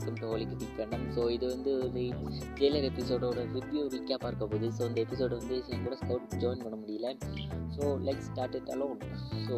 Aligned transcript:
Welcome 0.00 0.20
to 0.20 0.28
holy 0.30 0.44
கிபிக் 0.50 0.76
fandom 0.76 1.02
so 1.14 1.22
இது 1.34 1.46
வந்து 1.52 1.70
ஒரு 1.86 2.02
ட்ரெய்லர் 2.56 2.86
எபிசோடோட 2.88 3.40
ரிவ்யூ 3.54 3.82
ரீக்கேப் 3.94 4.22
பார்க்க 4.22 4.48
போகுது. 4.52 4.68
ஸோ 4.76 4.82
இந்த 4.88 4.98
எபிசோடு 5.04 5.34
வந்து 5.40 5.56
என் 5.72 5.82
கூட 5.86 5.96
ஸ்கவுட் 6.02 6.36
ஜாயின் 6.42 6.62
பண்ண 6.64 6.76
முடியல. 6.82 7.08
So 7.74 7.82
let 8.06 8.22
start 8.28 8.56
it 8.58 8.70
alone 8.74 9.00
so 9.48 9.56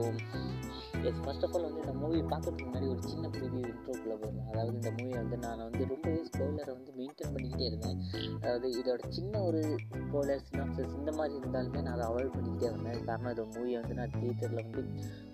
yes 1.09 1.21
first 1.25 1.45
of 1.47 1.55
all 1.57 1.67
வந்து 1.67 1.81
இந்த 1.85 1.95
மூவி 2.01 2.19
பார்க்கறதுக்கு 2.33 2.67
முன்னாடி 2.69 2.89
ஒரு 2.95 3.03
சின்ன 3.13 3.29
ப்ரிவியூ 3.37 3.63
இன்ட்ரோக்குள்ளே 3.71 4.17
போகிறேன் 4.23 4.49
அதாவது 4.51 4.75
இந்த 4.79 4.91
மூவியை 4.99 5.17
வந்து 5.23 5.39
நான் 5.45 5.63
வந்து 5.69 5.83
ரொம்பவே 5.93 6.21
ஸ்கோலரை 6.31 6.73
வந்து 6.79 6.93
மெயின்டைன் 6.99 7.33
பண்ணிக்கிட்டே 7.35 7.67
இருந்தேன். 7.71 8.01
அதாவது 8.41 8.69
இதோட 8.81 9.11
சின்ன 9.19 9.43
ஒரு 9.49 9.63
ஸ்போயிலர் 10.03 10.45
சினாப்சஸ் 10.51 10.93
இந்த 11.01 11.13
மாதிரி 11.21 11.35
இருந்தாலுமே 11.41 11.83
நான் 11.87 11.95
அதை 11.97 12.07
அவாய்ட் 12.11 12.35
பண்ணிக்கிட்டே 12.37 12.69
இருந்தேன் 12.73 13.01
காரணம் 13.11 13.33
இந்த 13.35 13.47
மூவியை 13.55 13.79
வந்து 13.83 13.99
நான் 14.01 14.15
தியேட்டரில் 14.19 14.63
வந்து 14.63 14.85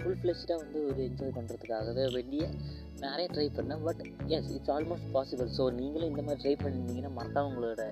ஃபுல் 0.00 0.20
ஃப்ளெஷ்டாக 0.20 0.58
வந்து 0.64 0.80
ஒரு 0.90 1.00
என்ஜாய் 1.08 1.36
பண்ணுறதுக்காகவே 1.38 2.06
வேண்டிய 2.18 2.44
நிறைய 3.02 3.26
ட்ரை 3.34 3.48
பண்ணேன். 3.56 3.82
But 3.88 4.00
yes 4.36 4.48
it's 4.54 4.70
almost 4.76 4.97
possible 5.12 5.50
so 5.56 5.64
நீங்களும் 5.76 6.10
இந்த 6.10 6.22
மாதிரி 6.22 6.42
ட்ரை 6.42 6.54
பண்ணியிருந்தீங்கன்னா 6.58 7.12
மறக்காம 7.16 7.50
உங்களோட 7.50 7.82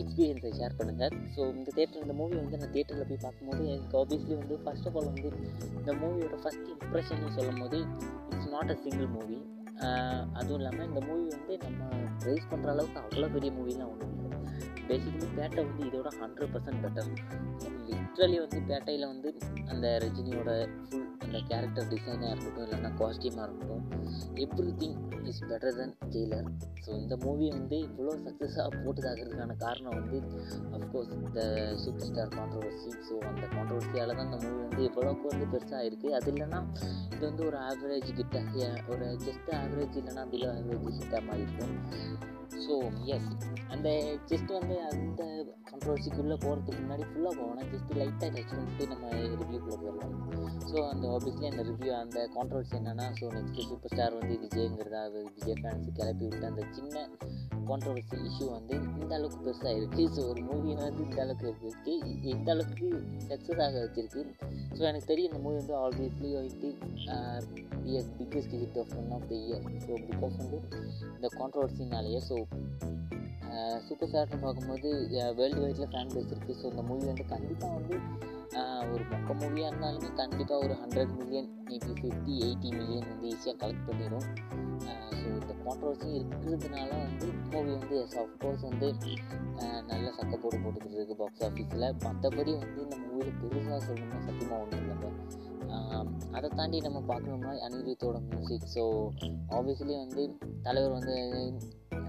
எக்ஸ்பீரியன்ஸை 0.00 0.52
ஷேர் 0.58 0.76
பண்ணுங்கள் 0.78 1.14
ஸோ 1.34 1.40
இந்த 1.52 1.70
தேட்டர் 1.76 2.02
இந்த 2.02 2.14
மூவி 2.14 2.36
வந்து 2.36 2.58
நான் 2.58 2.74
தேட்டரில் 2.74 3.08
போய் 3.08 3.24
பார்க்கும்போது 3.24 3.62
எனக்கு 3.70 3.98
ஆப்வியஸ்லி 3.98 4.34
வந்து 4.36 4.56
ஃபர்ஸ்ட் 4.62 4.88
ஆஃப் 4.88 4.98
ஆல் 4.98 5.10
வந்து 5.10 5.30
இந்த 5.78 5.92
மூவியோட 6.00 6.38
ஃபஸ்ட் 6.42 6.68
இம்ப்ரெஷன் 6.74 7.24
சொல்லும் 7.38 7.60
போது 7.62 7.78
it's 8.30 8.52
not 8.52 8.72
a 8.72 8.78
single 8.82 9.10
movie 9.16 9.38
அதுவும் 10.34 10.58
இல்லாமல் 10.58 10.86
இந்த 10.86 11.00
மூவி 11.06 11.24
வந்து 11.30 11.54
நம்ம 11.64 11.82
ரைஸ் 12.24 12.50
பண்ணுற 12.50 12.70
அளவுக்கு 12.72 12.98
அவ்வளோ 13.02 13.28
பெரிய 13.32 13.50
மூவிலாம் 13.52 13.92
ஒன்றும் 13.92 14.16
இல்லை. 14.16 14.40
பேசிக்கலி 14.88 15.28
பேட்டை 15.36 15.62
வந்து 15.64 15.82
இதோட 15.88 16.08
ஹண்ட்ரட் 16.18 16.52
பர்சன்ட் 16.54 16.82
பெட்டர் 16.84 17.08
லிட்ரலி 17.90 18.38
வந்து 18.40 18.58
பேட்டையில் 18.68 19.06
வந்து 19.06 19.30
அந்த 19.68 19.86
ரஜினியோட 20.04 20.50
ஃபுல் 20.82 21.06
இல்லை 21.30 21.40
கேரக்டர் 21.50 21.88
டிசைனாக 21.90 22.30
இருக்கட்டும் 22.32 22.64
இல்லைன்னா 22.66 22.90
காஸ்டியூமாக 23.00 23.44
இருக்கட்டும் 23.48 23.84
every 24.44 24.72
thing 24.80 24.96
is 25.30 25.38
better 25.50 25.76
than 25.76 25.92
Jailer 26.14 26.48
so 26.84 26.90
இந்த 27.02 27.14
மூவி 27.24 27.46
வந்து 27.56 27.76
இவ்வளோ 27.86 28.14
சக்ஸஸாக 28.24 28.70
போட்டுதாகிறதுக்கான 28.84 29.56
காரணம் 29.64 29.96
வந்து 29.98 30.18
அஃப்கோர்ஸ் 30.78 31.12
இந்த 31.18 31.42
சூப்பர் 31.82 32.08
ஸ்டார் 32.08 32.34
கான்ட்ரவர்சி 32.38 32.90
ஸோ 33.08 33.16
அந்த 33.30 33.44
கான்ட்ரவர்சியால் 33.54 34.16
தான் 34.16 34.28
இந்த 34.28 34.40
மூவி 34.44 34.58
வந்து 34.66 34.82
இவ்வளோக்கு 34.88 35.30
வந்து 35.34 35.48
பெருசாக 35.54 35.86
இருக்குது 35.90 36.16
அது 36.18 36.32
இல்லைன்னா 36.34 36.60
இது 37.14 37.22
வந்து 37.30 37.44
ஒரு 37.50 37.60
ஆவரேஜ் 37.68 38.10
கிட்ட 38.20 38.42
ஒரு 38.94 39.06
ஜஸ்ட் 39.26 39.52
ஆவரேஜ் 39.62 40.00
இல்லைன்னா 40.02 40.26
பிலோ 40.34 40.50
ஆவரேஜ் 40.56 41.00
ஹிட்டாக 41.00 41.22
மாதிரி 41.28 41.46
இருக்கும். 41.46 41.76
ஸோ 42.64 42.74
எஸ் 43.14 43.28
அந்த 43.74 43.88
ஜஸ்ட் 44.30 44.50
வந்து 44.56 44.76
அந்த 44.88 45.22
கான்ட்ரவர்சிக்குள்ளே 45.68 46.36
போகிறதுக்கு 46.44 46.80
முன்னாடி 46.84 47.04
ஃபுல்லாக 47.10 47.34
போவோம்னா 47.38 47.64
ஜஸ்ட் 47.72 47.92
லைட்டாக 48.00 48.30
டச் 48.34 48.54
பண்ணிட்டு 48.54 48.86
நம்ம 48.92 49.12
ரிவ்யூக்குள்ளே 49.40 49.78
போயிடலாம். 49.82 50.16
ஸோ 50.70 50.76
அந்த 50.92 51.04
ஆப்வியஸ்லி 51.20 51.48
அந்த 51.48 51.62
ரிவ்யூ 51.68 51.90
அந்த 52.02 52.18
கான்ட்ரவர்சி 52.34 52.74
என்னென்னா 52.76 53.06
ஸோ 53.18 53.26
நெக்ஸ்ட்டு 53.34 53.64
சூப்பர் 53.70 53.90
ஸ்டார் 53.92 54.14
வந்து 54.18 54.34
விஜய்ங்கிறதா 54.42 55.00
விஜய் 55.14 55.58
ஃபேன்ஸு 55.58 55.90
கிளப்பி 55.98 56.24
விட்டு 56.26 56.46
அந்த 56.46 56.62
சின்ன 56.76 57.02
கான்ட்ரவர்சி 57.68 58.16
இஷ்யூ 58.28 58.46
வந்து 58.52 58.74
இந்த 59.00 59.12
அளவுக்கு 59.16 59.40
பெருசாக 59.46 59.72
இருக்குது 59.78 60.06
ஸோ 60.14 60.22
ஒரு 60.30 60.42
மூவி 60.48 60.70
வந்து 60.76 61.02
இந்த 61.06 61.20
அளவுக்கு 61.24 61.46
இருக்குது 61.48 61.94
இந்த 62.34 62.48
அளவுக்கு 62.54 62.88
சக்ஸஸ் 63.28 63.62
ஆக 63.66 63.76
வச்சிருக்கு. 63.84 64.22
ஸோ 64.76 64.80
எனக்கு 64.90 65.10
தெரியும் 65.12 65.30
இந்த 65.30 65.42
மூவி 65.44 65.56
வந்து 65.56 65.76
ஆல்வேஸ்லி 65.76 66.30
வந்து 66.36 66.70
be 67.84 67.92
as 68.00 68.10
biggest 68.18 68.56
hit 68.62 68.80
of 68.84 68.94
one 69.00 69.12
of 69.18 69.28
the 69.28 69.34
year 69.44 69.66
so 69.86 69.92
because 70.10 70.36
வந்து 70.42 70.60
இந்த 71.16 71.30
கான்ட்ரவர்சினாலேயே 71.38 72.22
ஸோ 72.30 72.38
சூப்பர் 73.86 74.10
ஸ்டார்னு 74.10 74.42
பார்க்கும்போது 74.42 74.88
வேர்ல்டு 75.38 75.62
வைடில் 75.62 75.90
ஃபேன் 75.92 76.12
பேஸ் 76.14 76.32
இருக்குது 76.34 76.58
ஸோ 76.60 76.66
இந்த 76.70 76.82
மூவி 76.82 77.04
வந்து 77.06 77.26
கண்டிப்பாக 77.26 77.72
வந்து 77.74 77.96
ஒரு 78.92 79.04
மொக்க 79.10 79.34
மூவியாக 79.34 79.70
இருந்தாலுமே 79.70 80.08
கண்டிப்பாக 80.14 80.64
ஒரு 80.64 80.74
hundred 80.74 81.12
million 81.18 81.50
maybe 81.68 81.92
fifty 81.94 82.34
eighty 82.46 82.70
million 82.70 83.08
வந்து 83.10 83.28
ஈஸியாக 83.28 83.56
கலெக்ட் 83.58 83.88
பண்ணிடும் 83.88 84.26
ஸோ 85.12 85.26
இந்த 85.32 85.54
கான்ட்ரவர்சி 85.64 86.08
இருக்கிறதுனால 86.14 86.90
வந்து 87.00 87.26
மூவி 87.44 87.70
வந்து 87.74 87.96
எஸ் 88.02 88.16
அஃப்கோர்ஸ் 88.18 88.64
வந்து 88.68 88.88
நல்ல 89.90 90.06
சக்கப்போடு 90.18 90.62
போட்டுக்கிட்டு 90.62 90.96
இருக்குது 90.96 91.18
பாக்ஸ் 91.18 91.44
ஆஃபீஸில் 91.48 91.86
மற்றபடி 92.04 92.54
வந்து 92.54 92.80
இந்த 92.86 92.98
மூவியில் 93.04 93.36
பெருசாக 93.42 93.80
சொல்லணும்னா 93.88 94.20
சத்தியமாக 94.28 94.62
ஒன்றும் 94.62 94.82
இல்லைங்க 94.82 95.10
அதை 96.36 96.48
தாண்டி 96.50 96.78
நம்ம 96.80 97.00
பார்க்கணும்னா 97.10 97.52
அனிருத்தோட 97.66 98.18
மியூசிக் 98.28 98.70
ஸோ 98.74 98.84
ஆப்வியஸ்லி 99.56 99.94
வந்து 99.96 100.24
தலைவர் 100.62 100.96
வந்து 100.98 101.16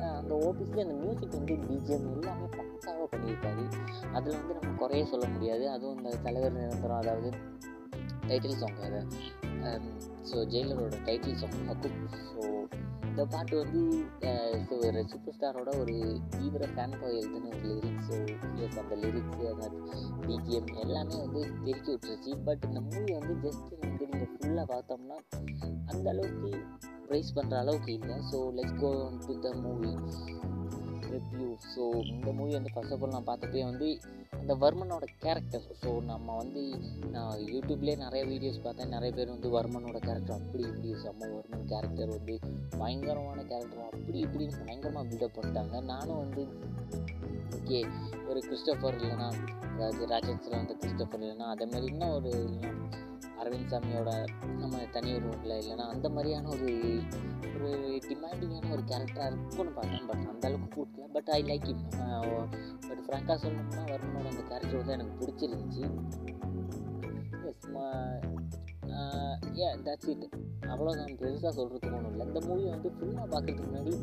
அந்த 0.03 0.35
ஓபிஎஸ்லி 0.35 0.81
அந்த 0.81 0.93
மியூசிக் 0.93 1.31
வந்து 1.31 1.55
பிஜிஎம் 1.55 2.07
எல்லாமே 2.11 2.45
பக்காவாக 2.45 3.07
பண்ணியிருக்காரு. 3.11 3.63
அதில் 4.13 4.37
வந்து 4.37 4.57
நம்ம 4.61 4.77
குறைய 4.77 5.05
சொல்ல 5.05 5.27
முடியாது. 5.27 5.69
அதுவும் 5.69 5.97
இந்த 5.97 6.17
தலைவர் 6.17 6.53
நிரந்தரம் 6.53 6.97
அதாவது 6.97 7.31
டைட்டில் 8.27 8.57
சாங் 8.57 8.81
அது 9.63 9.89
ஸோ 10.31 10.35
ஜெயிலரோட 10.47 10.95
டைட்டில் 11.05 11.35
சாங் 11.35 11.57
ஹக்கும் 11.67 12.07
ஸோ 12.33 12.41
இந்த 13.11 13.23
பாட்டு 13.31 13.55
வந்து 13.61 13.79
ஸோ 14.67 14.73
ஒரு 14.87 14.99
சூப்பர் 15.11 15.33
ஸ்டாரோட 15.35 15.71
ஒரு 15.79 15.95
தீவிர 16.35 16.63
ஃபேன் 16.73 16.93
பாய் 16.99 17.17
எழுதுன 17.19 17.49
ஒரு 17.55 17.71
லிரிக்ஸ் 17.71 18.05
ஸோ 18.07 18.17
எஸ் 18.65 18.77
அந்த 18.81 18.95
லிரிக்ஸு 19.01 19.47
அந்த 19.53 19.67
பிஜிஎம் 20.27 20.71
எல்லாமே 20.83 21.15
வந்து 21.23 21.41
தெரிவிக்க 21.65 21.87
விட்டுருச்சு. 21.93 22.31
பட் 22.47 22.63
இந்த 22.67 22.79
மூவி 22.87 23.11
வந்து 23.19 23.33
ஜஸ்ட் 23.45 23.73
வந்து 23.83 24.07
நீங்கள் 24.11 24.31
ஃபுல்லாக 24.33 24.65
பார்த்தோம்னா 24.73 25.17
அந்த 25.91 26.05
அளவுக்கு 26.13 26.51
ப்ரைஸ் 27.09 27.35
பண்ணுற 27.37 27.57
அளவுக்கு 27.63 27.91
இல்லை. 27.99 28.17
So 28.31 28.39
let's 28.59 28.79
go 28.83 28.91
to 29.27 29.35
the 29.45 29.53
movie 29.65 29.91
review 31.13 31.47
so 31.71 31.83
இந்த 32.11 32.29
மூவி 32.37 32.53
வந்து 32.57 32.73
ஃபர்ஸ்ட் 32.73 32.93
ஆஃப் 32.95 33.03
ஆல் 33.03 33.15
நான் 33.15 33.29
பார்த்தப்பே 33.29 33.63
வந்து 33.63 33.87
அந்த 34.39 34.53
வர்மனோட 34.55 35.05
கேரக்டர் 35.23 35.65
ஸோ 35.81 35.89
நம்ம 36.03 36.35
வந்து 36.35 36.61
நான் 37.11 37.43
யூடியூப்லேயே 37.53 37.97
நிறைய 37.97 38.21
வீடியோஸ் 38.25 38.63
பார்த்தேன். 38.63 38.93
நிறைய 38.95 39.11
பேர் 39.17 39.33
வந்து 39.35 39.49
வர்மனோட 39.49 39.97
கேரக்டர் 39.99 40.37
அப்படி 40.39 40.63
இப்படி 40.69 40.91
செம்ம 41.03 41.29
வர்மன் 41.33 41.67
கேரக்டர் 41.67 42.13
வந்து 42.17 42.35
பயங்கரமான 42.77 43.39
கேரக்டர் 43.43 43.87
அப்படி 43.89 44.19
இப்படின்னு 44.25 44.59
பயங்கரமாக 44.61 45.05
பில்டப் 45.11 45.37
பண்ணிட்டாங்க. 45.37 45.75
நானும் 45.91 46.21
வந்து 46.23 46.43
ஓகே 47.57 47.79
ஒரு 48.29 48.39
கிறிஸ்டபர் 48.47 48.97
இல்லைனா 48.99 49.29
அதாவது 49.71 50.05
ராஜன்ஸில் 50.13 50.59
வந்து 50.59 50.77
கிறிஸ்டபர் 50.81 51.23
இல்லைனா 51.23 51.47
அதே 51.53 51.65
மாதிரி 51.65 51.87
இன்னும் 51.93 52.15
ஒரு 52.17 52.31
அரவிந்த் 53.41 53.71
சாமியோட 53.71 54.11
நம்ம 54.57 54.77
தனி 54.91 55.09
உருவத்தில் 55.15 55.55
இல்லைனா 55.59 55.85
அந்த 55.95 56.09
மாதிரியான 56.09 56.49
ஒரு 56.49 56.69
ஒரு 57.55 57.71
டிமாண்டிங்கான 58.07 58.71
ஒரு 58.71 58.83
கேரக்டராக 58.91 59.31
இருக்கும்னு 59.31 59.71
பார்த்தேன் 59.71 60.05
பட் 60.07 60.25
அந்த 60.33 60.47
அளவுக்கு 60.47 60.81
கொடுக்கல. 60.81 61.07
But 61.13 61.29
I 61.37 61.43
like 61.43 61.67
him 61.67 61.85
but 62.87 63.03
ஃப்ராங்காக 63.07 63.37
சொல்லணும்னா 63.43 63.83
வர்மனோட 63.91 64.29
அந்த 64.33 64.43
கேரக்டர் 64.51 64.79
வந்து 64.81 64.95
எனக்கு 64.97 65.15
பிடிச்சிருந்துச்சி. 65.21 65.83
எஸ் 67.45 67.67
ஏன் 69.65 69.81
தட்ஸ் 69.87 70.09
இட் 70.13 70.25
அவ்வளோதான் 70.73 71.15
பெருசாக 71.21 71.51
சொல்கிறதுக்கு 71.57 71.95
ஒன்றும் 71.97 72.13
இல்லை. 72.13 72.25
இந்த 72.29 72.39
மூவியை 72.47 72.69
வந்து 72.75 72.89
ஃபுல்லாக 72.97 73.25
பார்க்குறதுக்கு 73.31 73.69
முன்னாடி 73.69 73.93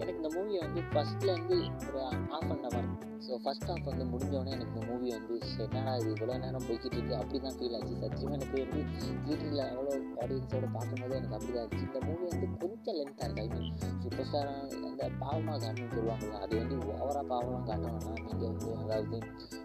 எனக்கு 0.00 0.18
இந்த 0.20 0.30
மூவியை 0.36 0.60
வந்து 0.64 0.80
ஃபஸ்ட்லேருந்து 0.92 1.56
ஒரு 1.86 2.00
half 2.36 2.50
and 2.54 2.64
hour 2.66 2.88
so 3.26 3.32
first 3.44 3.68
half 3.70 3.88
வந்து 3.90 4.04
முடிஞ்சோடனே 4.12 4.52
எனக்கு 4.56 4.74
இந்த 4.74 4.84
மூவி 4.90 5.08
வந்து 5.16 5.34
என்னடா 5.64 5.92
இது? 6.00 6.10
இவ்வளோ 6.14 6.36
நேரம் 6.44 6.66
போய்கிட்டு 6.68 6.96
இருக்கு. 6.98 7.14
அப்படி 7.20 7.38
தான் 7.44 7.56
ஃபீல் 7.58 7.76
ஆச்சு. 7.78 7.94
சத்தியமாக 8.02 8.36
எனக்கு 8.38 8.58
வந்து 8.64 8.80
தியேட்டரில் 9.24 9.62
அவ்வளோ 9.66 9.92
ஆடியன்ஸோடு 10.22 10.68
பார்க்கும்போது 10.76 11.14
எனக்கு 11.20 11.36
அப்படி 11.38 11.52
தான் 11.56 11.64
இருந்துச்சு. 11.64 11.86
இந்த 11.88 12.00
மூவி 12.08 12.24
வந்து 12.32 12.48
கொஞ்சம் 12.62 12.98
லென்த்தாக 13.00 13.28
இருக்குது 13.28 13.44
ஐ 13.44 13.48
மீன் 13.54 13.78
சூப்பர் 14.02 14.28
ஸ்டார் 14.30 14.50
அந்த 14.90 15.02
பாவமாக 15.22 15.56
காட்டணும்னு 15.64 15.94
சொல்லுவாங்கல்ல 15.96 16.42
அது 16.44 16.54
வந்து 16.62 16.76
ஓவராக 16.96 17.24
பாவமாக 17.32 17.62
காட்டணும்னா 17.70 18.14
நீங்கள் 18.26 18.50
வந்து 18.50 18.70
அதாவது 18.82 19.18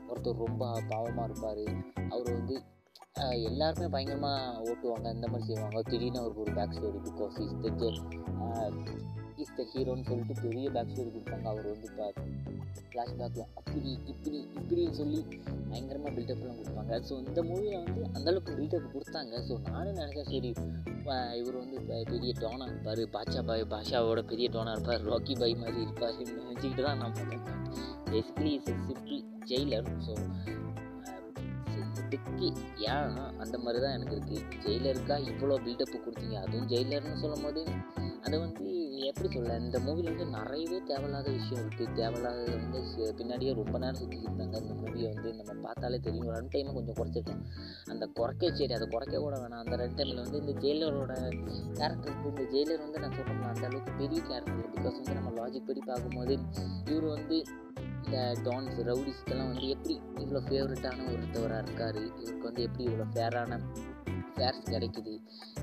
ஒருத்தர் 0.09 0.41
ரொம்ப 0.45 0.63
பாவமாக 0.93 1.27
இருப்பார். 1.29 1.65
அவர் 2.13 2.31
வந்து 2.37 2.57
எல்லாருமே 3.49 3.87
பயங்கரமாக 3.93 4.63
ஓட்டுவாங்க. 4.69 5.07
இந்த 5.17 5.27
மாதிரி 5.31 5.47
செய்வாங்க. 5.49 5.81
திடீர்னு 5.91 6.21
அவருக்கு 6.21 6.43
ஒரு 6.45 6.53
back 6.57 6.75
story 6.77 6.99
because 7.09 7.37
is 7.45 7.55
the 7.63 7.91
is 9.43 9.55
the 9.57 9.63
ஹீரோன்னு 9.71 10.05
சொல்லிட்டு 10.09 10.35
பெரிய 10.43 10.65
பேக் 10.75 10.91
ஸ்டோரி 10.91 11.09
கொடுப்பாங்க. 11.15 11.47
அவர் 11.53 11.67
வந்து 11.71 11.87
இப்போ 11.91 12.05
ஃப்ளாஷ்பேக்கில் 12.91 13.47
அப்படி 13.59 13.89
இப்படி 14.11 14.37
இப்படின்னு 14.59 14.93
சொல்லி 14.99 15.19
பயங்கரமாக 15.69 16.11
பில்டப்லாம் 16.17 16.59
கொடுப்பாங்க. 16.59 16.93
ஸோ 17.07 17.13
இந்த 17.25 17.39
மூவியில் 17.49 17.81
வந்து 17.85 18.01
அந்தளவுக்கு 18.17 18.55
பில்டப் 18.59 18.93
கொடுத்தாங்க. 18.95 19.33
ஸோ 19.47 19.55
நானும் 19.69 19.99
நினச்சேன் 20.01 20.29
சரி 20.33 20.51
இவர் 21.39 21.57
வந்து 21.61 21.75
இப்போ 21.81 21.97
பெரிய 22.11 22.31
டோனாக 22.43 22.69
இருப்பார். 22.71 23.01
பாட்சா 23.15 23.41
பாய் 23.49 23.63
பாஷாவோட 23.73 24.21
பெரிய 24.31 24.47
டோனாக 24.55 24.75
இருப்பார். 24.77 25.03
ராக்கி 25.11 25.35
பாய் 25.41 25.55
மாதிரி 25.63 25.79
இருப்பார் 25.87 26.15
நினச்சிக்கிட்டு 26.39 26.85
தான் 26.87 27.01
நான் 27.03 27.17
பார்த்தேன் 27.17 27.43
basically 28.11 28.53
is 28.59 28.71
simple 28.87 29.21
Jailer 29.51 29.91
so 30.07 30.15
இதுக்கு 32.15 32.47
ஏன் 32.87 33.13
அந்த 33.39 33.55
மாதிரி 33.57 33.79
தான் 33.81 33.93
எனக்கு 33.93 34.15
இருக்குது 34.15 34.63
ஜெயிலருக்கா 34.63 35.17
இவ்வளோ 35.29 35.57
பில்டப்பு 35.65 35.97
கொடுத்தீங்க? 35.99 36.37
அதுவும் 36.41 36.67
ஜெயிலர்னு 36.67 37.21
சொல்லும் 37.21 37.43
போது 37.43 37.61
அதை 38.25 38.37
வந்து 38.43 38.65
எப்படி 39.07 39.29
சொல்ல 39.33 39.55
இந்த 39.63 39.77
மூவியில் 39.85 40.09
வந்து 40.11 40.25
நிறையவே 40.35 40.77
தேவையில்லாத 40.89 41.27
விஷயம் 41.35 41.59
இருக்குது 41.63 41.95
தேவையில்லாத 41.99 42.39
வந்து 42.53 42.79
பின்னாடியே 43.19 43.51
ரொம்ப 43.59 43.75
நேரம் 43.83 43.99
சுற்றிக்கிட்டு 43.99 44.31
இருந்தாங்க. 44.31 44.61
இந்த 44.63 44.75
மூவியை 44.83 45.07
வந்து 45.13 45.29
நம்ம 45.39 45.53
பார்த்தாலே 45.65 45.99
தெரியும். 46.07 46.31
ரன் 46.35 46.49
டைமை 46.53 46.71
கொஞ்சம் 46.77 46.97
குறைச்சிருக்கேன். 46.99 47.43
அந்த 47.93 48.05
குறைக்க 48.19 48.51
சரி 48.59 48.75
அதை 48.77 48.87
குறைக்க 48.95 49.19
கூட 49.25 49.35
வேணாம். 49.43 49.63
அந்த 49.65 49.77
ரன் 49.81 49.97
டைமில் 49.99 50.23
வந்து 50.23 50.41
இந்த 50.43 50.55
ஜெயிலரோட 50.63 51.13
கேரக்டர் 51.79 52.17
இந்த 52.31 52.45
ஜெயிலர் 52.53 52.83
வந்து 52.85 53.01
நான் 53.03 53.15
சொல்லணும் 53.19 53.49
அந்த 53.51 53.65
அளவுக்கு 53.69 53.93
பெரிய 54.01 54.21
கேரக்டர் 54.29 54.73
பிகாஸ் 54.77 54.97
வந்து 55.01 55.17
நம்ம 55.19 55.33
லாஜிக் 55.39 55.69
படி 55.69 55.83
பார்க்கும்போது 55.91 56.35
இவர் 56.91 57.07
வந்து 57.17 57.37
இந்த 58.05 58.17
டான்ஸ் 58.47 58.79
ரவுடிஸ்க்கெல்லாம் 58.89 59.51
வந்து 59.51 59.67
எப்படி 59.75 59.95
இவ்வளோ 60.23 60.41
ஃபேவரட்டான 60.47 61.05
ஒருத்தவராக 61.13 61.63
இருக்கார்? 61.65 62.01
இவருக்கு 62.21 62.49
வந்து 62.49 62.65
எப்படி 62.67 62.83
இவ்வளோ 62.89 63.07
ஃபேரான 63.13 63.59
ஃபேர்ஸ் 64.35 64.71
கிடைக்குது 64.71 65.13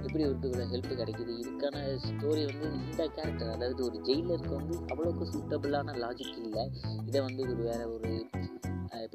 எப்படி 0.02 0.24
ஒரு 0.24 0.64
ஹெல்ப் 0.72 0.90
கிடைக்குது. 1.00 1.32
இதுக்கான 1.42 1.76
ஸ்டோரி 2.06 2.42
வந்து 2.50 2.68
இந்த 2.90 3.02
கேரக்டர் 3.16 3.54
அதாவது 3.56 3.84
ஒரு 3.84 3.98
ஜெயிலருக்கு 4.08 4.54
வந்து 4.60 4.76
அவ்வளோக்கு 4.92 5.26
சூட்டபுளான 5.32 5.96
லாஜிக் 6.04 6.38
இல்லை. 6.44 6.64
இதை 7.06 7.20
வந்து 7.20 7.42
ஒரு 7.42 7.56
வேறு 7.68 7.86
ஒரு 7.94 8.12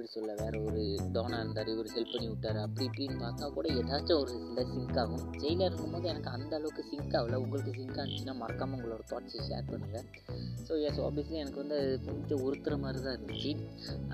அஹ், 0.07 0.13
சொல்ல 0.13 0.33
வேறு 0.38 0.57
ஒரு 0.65 0.81
டோனாக 1.13 1.39
இருந்தார் 1.39 1.69
இவர் 1.71 1.88
ஹெல்ப் 1.94 2.12
பண்ணி 2.12 2.27
விட்டார். 2.27 2.59
அப்படி 2.62 2.83
இப்படின்னு 2.88 3.15
பார்த்தா 3.21 3.45
கூட 3.56 3.68
ஏதாச்சும் 3.75 4.19
ஒரு 4.19 4.31
சில 4.36 4.62
சிங்க் 4.69 5.00
ஆகும். 5.01 5.24
ஜெயிலர் 5.42 5.68
இருக்கும்போது 5.69 6.07
எனக்கு 6.12 6.30
அந்த 6.33 6.51
அளவுக்கு 6.57 6.83
சிங்க் 6.89 7.15
ஆகல. 7.19 7.39
உங்களுக்கு 7.44 7.71
சிங்க் 7.77 7.98
ஆனிச்சுன்னா 8.01 8.36
மறக்காமல் 8.39 8.77
உங்களோட 8.77 9.04
தாட்ஸை 9.09 9.42
ஷேர் 9.48 9.68
பண்ணுங்கள் 9.69 10.06
ஸோ 10.68 10.75
எஸ் 10.86 11.01
ஆப்வியஸ்லி 11.04 11.38
எனக்கு 11.42 11.62
வந்து 11.62 11.75
அது 11.81 11.92
கொஞ்சம் 12.07 12.44
உறுத்துற 12.45 12.75
மாதிரி 12.80 13.01
தான் 13.04 13.15
இருந்துச்சு. 13.18 13.51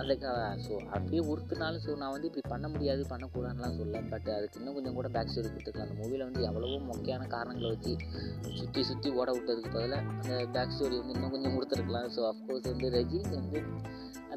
அதுக்காக 0.02 0.38
ஸோ 0.66 0.74
அப்படியே 0.92 1.22
உறுத்துனாலும் 1.30 1.84
ஸோ 1.86 1.98
நான் 1.98 2.14
வந்து 2.14 2.30
இப்படி 2.30 2.46
பண்ண 2.50 2.68
முடியாது 2.70 3.04
பண்ணக்கூடாதுலாம் 3.10 3.78
சொல்ல 3.80 4.02
பட் 4.12 4.30
அதுக்கு 4.36 4.60
இன்னும் 4.60 4.78
கொஞ்சம் 4.78 4.98
கூட 4.98 5.10
பேக் 5.12 5.32
ஸ்டோரி 5.32 5.50
கொடுத்துருக்கலாம் 5.50 5.88
அந்த 5.88 5.98
மூவியில் 6.02 6.26
வந்து 6.26 6.44
எவ்வளவோ 6.50 6.80
முக்கியமான 6.90 7.30
காரணங்களை 7.36 7.72
வச்சு 7.76 7.94
சுற்றி 8.58 8.84
சுற்றி 8.90 9.12
ஓட 9.20 9.30
விட்டதுக்கு 9.34 9.74
பதிலாக 9.76 10.02
அந்த 10.16 10.34
பேக் 10.56 10.76
ஸ்டோரி 10.76 10.98
வந்து 11.02 11.16
இன்னும் 11.16 11.36
கொஞ்சம் 11.36 11.56
கொடுத்துருக்கலாம் 11.56 12.10
ஸோ 12.16 12.24
அஃப்கோர்ஸ் 12.32 12.70
வந்து 12.72 12.90
ரஜினி 12.96 13.24
வந்து 13.36 13.62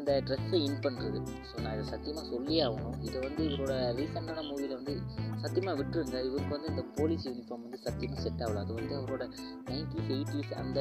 அந்த 0.07 0.21
ட்ரெஸ்ஸை 0.27 0.59
இன் 0.65 0.83
பண்ணுறது 0.83 1.21
ஸோ 1.47 1.55
நான் 1.63 1.73
இதை 1.77 1.85
சத்தியமாக 1.93 2.27
சொல்லியே 2.33 2.61
ஆகணும். 2.67 2.99
இதை 3.07 3.19
வந்து 3.25 3.43
இவரோட 3.49 3.73
ரீசெண்டான 3.99 4.45
மூவியில் 4.49 4.75
வந்து 4.79 4.95
சத்தியமாக 5.43 5.75
விட்டுருங்க. 5.81 6.19
இவருக்கு 6.29 6.53
வந்து 6.57 6.71
இந்த 6.73 6.83
போலீஸ் 6.99 7.25
யூனிஃபார்ம் 7.29 7.65
வந்து 7.67 7.81
சத்தியமாக 7.87 8.23
செட் 8.27 8.43
ஆகல. 8.45 8.63
அது 8.65 8.73
வந்து 8.79 8.95
அவரோட 8.99 9.25
நைன்டிஸ் 9.71 10.11
எயிட்டிஸ் 10.17 10.53
அந்த 10.63 10.81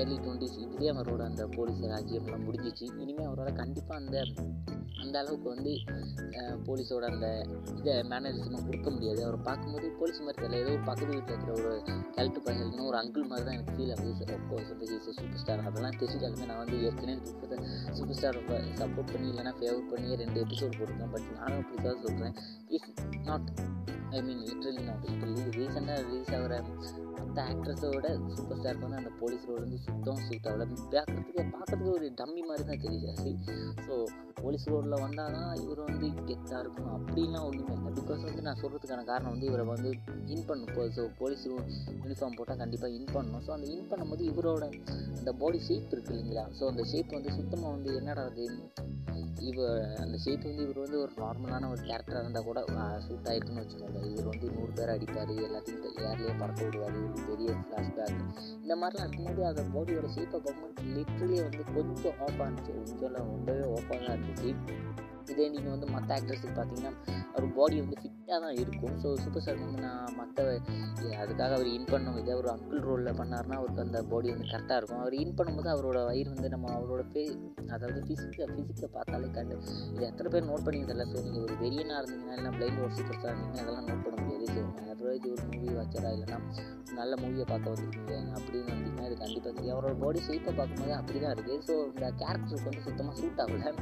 ஏர்லி 0.00 0.18
டுவெண்ட்டிஸ் 0.24 0.58
இதுலேயே 0.64 0.90
அவரோட 0.94 1.22
அந்த 1.30 1.46
போலீஸ் 1.56 1.80
ராஜ்யம்லாம் 1.94 2.44
முடிஞ்சிச்சு. 2.48 2.88
இனிமேல் 3.04 3.28
அவரால் 3.30 3.58
கண்டிப்பாக 3.62 4.00
அந்த 4.02 4.16
அந்த 5.04 5.16
அளவுக்கு 5.22 5.48
வந்து 5.54 5.72
போலீஸோட 6.66 7.04
அந்த 7.14 7.26
இதை 7.80 7.94
மேனேஜர்ஸ்லாம் 8.12 8.66
கொடுக்க 8.68 8.88
முடியாது. 8.94 9.20
அவரை 9.26 9.40
பார்க்கும்போது 9.48 9.88
போலீஸ் 9.98 10.22
மாதிரி 10.26 10.40
தெரியல. 10.42 10.60
ஏதோ 10.64 10.70
ஒரு 10.76 10.84
பக்கத்து 10.88 11.12
வீட்டில் 11.16 11.34
இருக்கிற 11.34 11.52
ஒரு 11.60 11.72
கேரக்டர் 12.16 12.44
பையன் 12.46 12.70
இன்னும் 12.70 12.88
ஒரு 12.92 12.98
அங்கிள் 13.02 13.28
மாதிரி 13.32 13.46
தான் 13.48 13.56
எனக்கு 13.56 13.74
ஃபீல் 13.76 13.92
ஆகுது. 13.96 14.14
சார் 14.20 14.34
ஒப்போ 14.38 14.62
சூப்பர் 14.68 15.42
ஸ்டார் 15.42 15.66
அதெல்லாம் 15.70 15.98
தெரிஞ்சாலுமே 16.02 16.48
நான் 16.52 16.62
வந்து 16.64 16.78
ஏற்கனவே 16.88 17.18
சூப்பர் 17.98 18.18
ஸ்டார் 18.20 18.40
பண்ணி 18.66 18.80
சப்போர்ட் 18.80 19.12
பண்ணி 19.12 19.28
இல்லைனா 19.32 19.52
ஃபேவர் 19.58 19.88
பண்ணி 19.90 20.16
ரெண்டு 20.16 20.38
எபிசோட் 20.44 20.76
போட்டிருக்கேன். 20.78 21.12
பட் 21.12 21.28
நானும் 21.38 21.58
அப்படி 21.60 21.82
தான் 21.82 22.02
சொல்கிறேன் 22.04 22.34
is 22.68 22.88
not 23.24 23.48
I 24.10 24.22
mean 24.22 24.42
literally 24.48 24.82
not 24.82 25.04
இப்போ 25.10 25.26
ரீசெண்டாக 25.58 25.98
ரிலீஸ் 26.06 26.32
ஆகிற 26.34 26.54
அந்த 27.22 27.38
ஆக்ட்ரஸோட 27.50 28.06
சூப்பர் 28.36 28.58
ஸ்டாருக்கு 28.60 28.86
வந்து 28.86 29.00
அந்த 29.02 29.12
போலீஸ் 29.20 29.46
ரோடு 29.48 29.62
வந்து 29.64 29.80
சுத்தம் 29.86 30.22
சூட் 30.26 30.48
ஆகல 30.50 30.64
பார்க்குறதுக்கு 31.54 31.92
ஒரு 31.96 32.06
டம்மி 32.20 32.42
மாதிரி 32.48 32.64
தான் 32.70 32.82
தெரியுது 32.84 33.32
ஸோ 33.86 33.96
போலீஸ் 34.42 34.66
ரோடில் 34.72 35.02
வந்தால் 35.04 35.34
தான் 35.36 35.52
இவர் 35.62 35.80
வந்து 35.88 36.08
கெத்தாக 36.28 36.60
இருக்கணும் 36.62 36.94
அப்படிலாம் 36.96 37.46
ஒன்றுமே 37.48 37.74
இல்லை. 37.76 37.92
பிகாஸ் 37.98 38.26
வந்து 38.28 38.42
நான் 38.48 38.60
சொல்கிறதுக்கான 38.62 39.04
காரணம் 39.10 39.32
வந்து 39.34 39.48
இவரை 39.50 39.64
வந்து 39.72 39.90
இன் 40.34 40.46
பண்ணும் 40.48 40.68
இப்போ 40.70 40.84
ஸோ 40.96 41.04
போலீஸ் 41.20 41.44
யூனிஃபார்ம் 42.02 42.36
போட்டால் 42.38 42.60
கண்டிப்பாக 42.62 42.96
இன் 42.98 43.12
பண்ணணும். 43.14 43.44
ஸோ 43.46 43.52
அந்த 43.56 43.68
இன் 43.74 43.88
பண்ணும்போது 43.92 44.24
இவரோட 44.32 44.64
அந்த 45.18 45.32
பாடி 45.42 45.60
ஷேப் 45.68 45.94
இருக்குது 45.96 46.14
இல்லைங்களா? 46.16 46.44
ஸோ 46.58 46.64
அந்த 46.72 46.84
ஷேப் 46.92 47.16
வந்து 47.18 47.32
சுத்தமாக 47.38 47.74
வந்து 47.76 47.92
என்னடா 48.00 48.24
அது? 48.32 48.46
இவர் 49.48 49.80
அந்த 50.02 50.16
ஷேப் 50.22 50.46
வந்து 50.48 50.64
இவர் 50.66 50.82
வந்து 50.84 50.98
ஒரு 51.02 51.12
நார்மலான 51.22 51.68
ஒரு 51.72 51.80
கேரக்டராக 51.88 52.22
இருந்தால் 52.24 52.46
கூட 52.48 52.60
சூட் 53.06 53.28
ஆகிருக்குன்னு 53.30 53.62
வச்சுக்கோங்க. 53.64 54.00
இவர் 54.12 54.30
வந்து 54.32 54.46
நூறு 54.56 54.72
பேர் 54.78 54.92
அடிப்பார் 54.94 55.32
எல்லாத்தையும் 55.48 55.82
ஏர்லேயே 56.08 56.34
பறக்க 56.42 56.60
விடுவார் 56.66 56.96
பெரிய 57.28 57.56
ஃப்ளாஷ்பேக் 57.62 58.20
இந்த 58.62 58.76
மாதிரிலாம் 58.82 59.06
இருக்கும்போது 59.06 59.44
அந்த 59.50 59.64
பாடியோட 59.74 60.08
ஷேப்பை 60.16 60.38
பார்க்கும்போது 60.46 60.94
லிட்ரலி 60.96 61.38
வந்து 61.46 61.64
கொஞ்சம் 61.76 62.16
ஆஃபாக 62.26 62.46
இருந்துச்சு. 62.46 62.72
கொஞ்சம் 62.78 63.18
ரொம்பவே 63.32 63.66
ஆஃபாக 63.76 63.98
தான் 64.06 64.14
இருந்துச்சு. 64.16 64.50
இதே 65.32 65.44
நீங்கள் 65.52 65.72
வந்து 65.74 65.86
மற்ற 65.92 66.08
ஆக்ட்ரஸுக்கு 66.16 66.52
பார்த்தீங்கன்னா 66.56 66.90
அவர் 67.32 67.46
பாடி 67.56 67.76
வந்து 67.82 67.96
ஃபிட்டாக 68.00 68.36
தான் 68.44 68.58
இருக்கும். 68.62 68.92
ஸோ 69.02 69.08
சூப்பர் 69.22 69.42
ஸ்டார் 69.44 69.58
வந்து 69.62 69.80
நான் 69.86 70.14
மற்ற 70.18 70.44
அதுக்காக 71.22 71.50
அவர் 71.56 71.70
இன் 71.76 71.88
பண்ணும் 71.92 72.18
இதே 72.20 72.34
ஒரு 72.40 72.48
அங்கிள் 72.52 72.84
ரோலில் 72.88 73.18
பண்ணார்னா 73.20 73.56
அவருக்கு 73.60 73.82
அந்த 73.86 74.00
பாடி 74.12 74.28
வந்து 74.34 74.46
கரெக்டாக 74.52 74.78
இருக்கும். 74.80 75.00
அவர் 75.04 75.16
இன் 75.22 75.34
பண்ணும்போது 75.38 75.70
அவரோட 75.74 75.98
வயிறு 76.10 76.30
வந்து 76.34 76.50
நம்ம 76.54 76.70
அவரோட 76.76 77.04
பே 77.14 77.24
அதாவது 77.76 78.00
ஃபிசிக்கை 78.06 78.46
ஃபிசிக்கை 78.52 78.90
பார்த்தாலே 78.96 79.30
கண்டு 79.38 79.58
இது 79.94 80.06
எத்தனை 80.10 80.30
பேர் 80.34 80.48
நோட் 80.50 80.64
பண்ணிக்கிறதில்ல 80.66 81.06
ஸோ 81.12 81.24
நீங்கள் 81.26 81.44
ஒரு 81.46 81.56
வெறியனாக 81.64 82.00
இருந்தீங்கன்னா 82.02 82.38
இல்லை 82.40 82.52
பிளைண்ட் 82.58 82.82
ஒரு 82.86 82.94
சூப்பர் 82.98 83.18
ஸ்டார் 83.18 83.34
இருந்தீங்கன்னா 83.34 83.64
அதெல்லாம் 83.66 83.88
நோட் 83.90 84.04
பண்ண 84.06 84.16
முடியாது. 84.22 84.46
ஸோ 84.54 84.62
ஆவரேஜ் 85.06 85.26
ஒரு 85.32 85.42
மூவி 85.50 85.72
வாட்சரா 85.76 86.08
இல்லைன்னா 86.14 86.38
நல்ல 86.96 87.12
மூவியை 87.20 87.44
பார்க்க 87.50 87.72
வந்திருக்கீங்க 87.72 88.14
அப்படின்னு 88.36 88.70
வந்தீங்கன்னா 88.70 89.04
இது 89.08 89.16
கண்டிப்பாக 89.20 89.52
தெரியும் 89.56 89.74
அவரோட 89.74 89.92
பாடி 90.02 90.20
ஷேப்பை 90.26 90.52
பார்க்கும்போது 90.58 90.92
அப்படி 90.98 91.18
தான் 91.24 91.34
இருக்குது 91.34 91.58
ஸோ 91.66 91.74
இந்த 91.90 92.06
கேரக்டருக்கு 92.22 92.68
வந்து 92.68 92.82
சுத்தமாக 92.86 93.14
சூட் 93.20 93.40
ஆகல. 93.44 93.72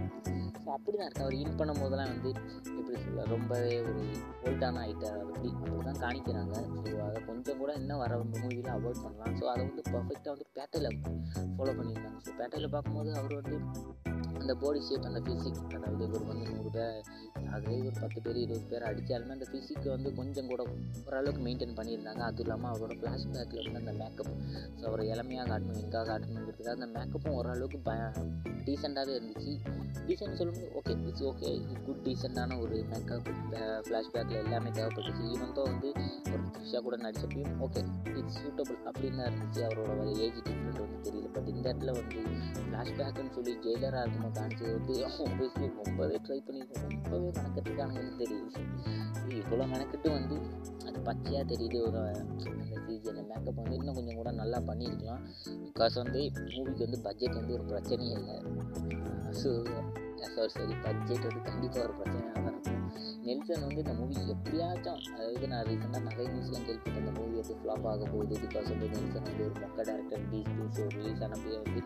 ஸோ 0.56 0.68
அப்படி 0.76 0.96
தான் 0.96 1.06
இருக்குது 1.06 1.24
அவர் 1.26 1.36
இன் 1.38 1.56
பண்ணும் 1.60 1.80
போதெல்லாம் 1.82 2.12
வந்து 2.14 2.30
எப்படி 2.72 2.98
சொல்ல 3.04 3.24
ரொம்பவே 3.32 3.72
ஒரு 3.84 4.02
ஓல்டான 4.44 4.82
ஆகிட்டார் 4.84 5.18
அப்படி 5.24 5.50
அப்படி 5.54 5.82
தான் 5.88 6.00
காணிக்கிறாங்க 6.04 6.54
ஸோ 6.84 6.96
அதை 7.06 7.20
கொஞ்சம் 7.30 7.60
கூட 7.62 7.72
இன்னும் 7.80 8.02
வர 8.04 8.18
மூவியில் 8.34 8.70
அவாய்ட் 8.76 9.02
பண்ணலாம். 9.04 9.34
ஸோ 9.40 9.46
அதை 9.54 9.62
வந்து 9.66 9.84
பர்ஃபெக்டாக 9.92 10.32
வந்து 10.34 10.48
பேட்டையில் 10.58 10.90
ஃபாலோ 11.56 11.74
பண்ணியிருந்தாங்க 11.80 12.20
ஸோ 12.26 12.34
பேட்டையில் 12.40 12.72
பார்க்கும்போது 12.76 13.12
அவர் 13.20 13.36
வந்து 13.40 13.56
அந்த 14.44 14.54
பாடி 14.62 14.80
ஷேப் 14.86 15.06
அந்த 15.10 15.20
ஃபிசிக் 15.26 15.60
அதாவது 15.76 16.04
இவர் 16.08 16.24
வந்து 16.30 16.46
நூறு 16.54 16.70
பேர் 16.76 16.98
அதுவே 17.54 17.76
ஒரு 17.88 17.96
பத்து 18.02 18.18
பேர் 18.24 18.38
இருபது 18.42 18.66
பேர் 18.70 18.84
அடித்தாலுமே 18.88 19.34
அந்த 19.36 19.46
ஃபிசிக்கை 19.50 19.88
வந்து 19.94 20.10
கொஞ்சம் 20.18 20.48
கூட 20.52 20.62
ஓரளவுக்கு 21.06 21.42
மெயின்டைன் 21.46 21.76
பண்ணியிருந்தாங்க. 21.78 22.22
அதுவும் 22.28 22.44
இல்லாமல் 22.44 22.70
அவரோட 22.72 22.94
ஃப்ளாஷ்பேக்கில் 23.00 23.62
வந்து 23.66 23.80
அந்த 23.82 23.94
மேக்கப் 24.00 24.32
ஸோ 24.78 24.84
அவரை 24.90 25.04
இளமையாக 25.14 25.46
காட்டணும் 25.50 25.80
எங்காக 25.84 26.04
காட்டணுங்கிறதுக்காக 26.10 26.76
அந்த 26.78 26.88
மேக்கப்பும் 26.96 27.36
ஓரளவுக்கு 27.38 27.80
ப 27.88 27.92
டீசெண்டாகவே 28.66 29.14
இருந்துச்சு. 29.18 29.52
டீசென்ட் 30.06 30.38
சொல்லும்போது 30.40 30.70
ஓகே 30.78 30.92
இட்ஸ் 31.08 31.24
ஓகே 31.30 31.50
குட் 31.86 32.02
டீசெண்டான 32.06 32.58
ஒரு 32.64 32.76
மேக்கப் 32.92 33.28
ஃப்ளாஷ்பேக்கில் 33.86 34.40
எல்லாமே 34.44 34.70
தேவைப்பட்டுச்சு. 34.78 35.24
ஈவன் 35.32 35.54
தான் 35.58 35.68
வந்து 35.72 35.88
ஒரு 36.32 36.42
த்ரிஷா 36.54 36.80
கூட 36.86 36.96
நடிச்சப்பையும் 37.04 37.54
ஓகே 37.66 37.82
இட்ஸ் 38.20 38.38
சூட்டபுள் 38.42 38.80
அப்படின்னு 38.90 39.18
தான் 39.20 39.28
இருந்துச்சு. 39.30 39.62
அவரோட 39.68 40.06
ஏஜ் 40.24 40.40
டிஃப்ரெண்ட் 40.48 40.82
வந்து 40.84 40.98
தெரியல. 41.06 41.28
பட் 41.36 41.50
இந்த 41.54 41.66
இடத்துல 41.70 41.92
வந்து 42.00 42.20
ஃப்ளாஷ்பேக்குன்னு 42.66 43.34
சொல்லி 43.38 43.54
ஜெயிலராக 43.66 44.02
இருக்கும்போது 44.04 44.33
காமிச்சது 44.34 44.72
வந்து 44.72 44.94
ஆப்வியஸ்லி 45.06 45.66
ரொம்பவே 45.80 46.16
ட்ரை 46.26 46.38
பண்ணி 46.46 46.62
ரொம்பவே 46.94 47.28
மெனக்கட்டுருக்கானுங்கன்னு 47.30 48.14
தெரியுது 48.18 48.62
இவ்வளோ 49.40 49.66
மெனக்கட்டு 49.66 50.08
வந்து 50.10 50.36
அது 50.86 50.98
பச்சையாக 51.00 51.44
தெரியுது 51.52 51.78
ஒரு 51.82 52.00
அந்த 52.14 52.80
சிஜி 52.86 53.08
அந்த 53.08 53.22
மேக்கப் 53.22 53.60
வந்து 53.60 53.76
இன்னும் 53.76 53.94
கொஞ்சம் 53.94 54.14
கூட 54.14 54.32
நல்லா 54.32 54.60
பண்ணியிருக்கலாம் 54.66 55.22
பிகாஸ் 55.68 55.94
வந்து 55.94 56.22
மூவிக்கு 56.54 56.86
வந்து 56.86 57.00
பட்ஜெட் 57.02 57.34
வந்து 57.34 57.54
ஒரு 57.54 57.64
பிரச்சனையே 57.64 58.16
இல்லை 58.16 58.38
ஸோ 59.42 59.52
சாரி 60.34 60.52
சாரி 60.54 60.74
பட்ஜெட் 60.84 61.24
வந்து 61.28 61.40
கண்டிப்பாக 61.48 61.82
ஒரு 61.86 61.94
பிரச்சனையாக 61.98 62.34
தான் 62.34 62.52
இருக்கும். 62.52 62.80
நெல்சன் 63.26 63.64
வந்து 63.66 63.80
இந்த 63.84 63.92
மூவி 63.98 64.14
எப்படியாச்சும் 64.34 65.00
அதாவது 65.14 65.48
நான் 65.52 65.64
ரீசெண்டாக 65.68 66.02
நிறைய 66.08 66.26
நியூஸ்லாம் 66.32 66.66
கேள்விப்பட்டேன் 66.66 67.02
இந்த 67.02 67.12
மூவி 67.18 67.34
வந்து 67.40 67.56
ஃப்ளாப் 67.60 67.86
ஆக 67.90 68.04
போகுது 68.12 68.34
பிகாஸ் 68.44 68.68
வந்து 68.72 68.88
நெல்சன் 68.94 69.26
வந்து 69.28 69.44
ஒரு 69.44 69.54
மொக்க 69.62 69.78
டேரக்டர் 69.88 70.24
பீஸ் 70.30 70.50
பீஸ் 70.56 70.94
ரிலீஸ் 70.96 71.22
ஆனப்பே 71.26 71.54
வந்து 71.64 71.80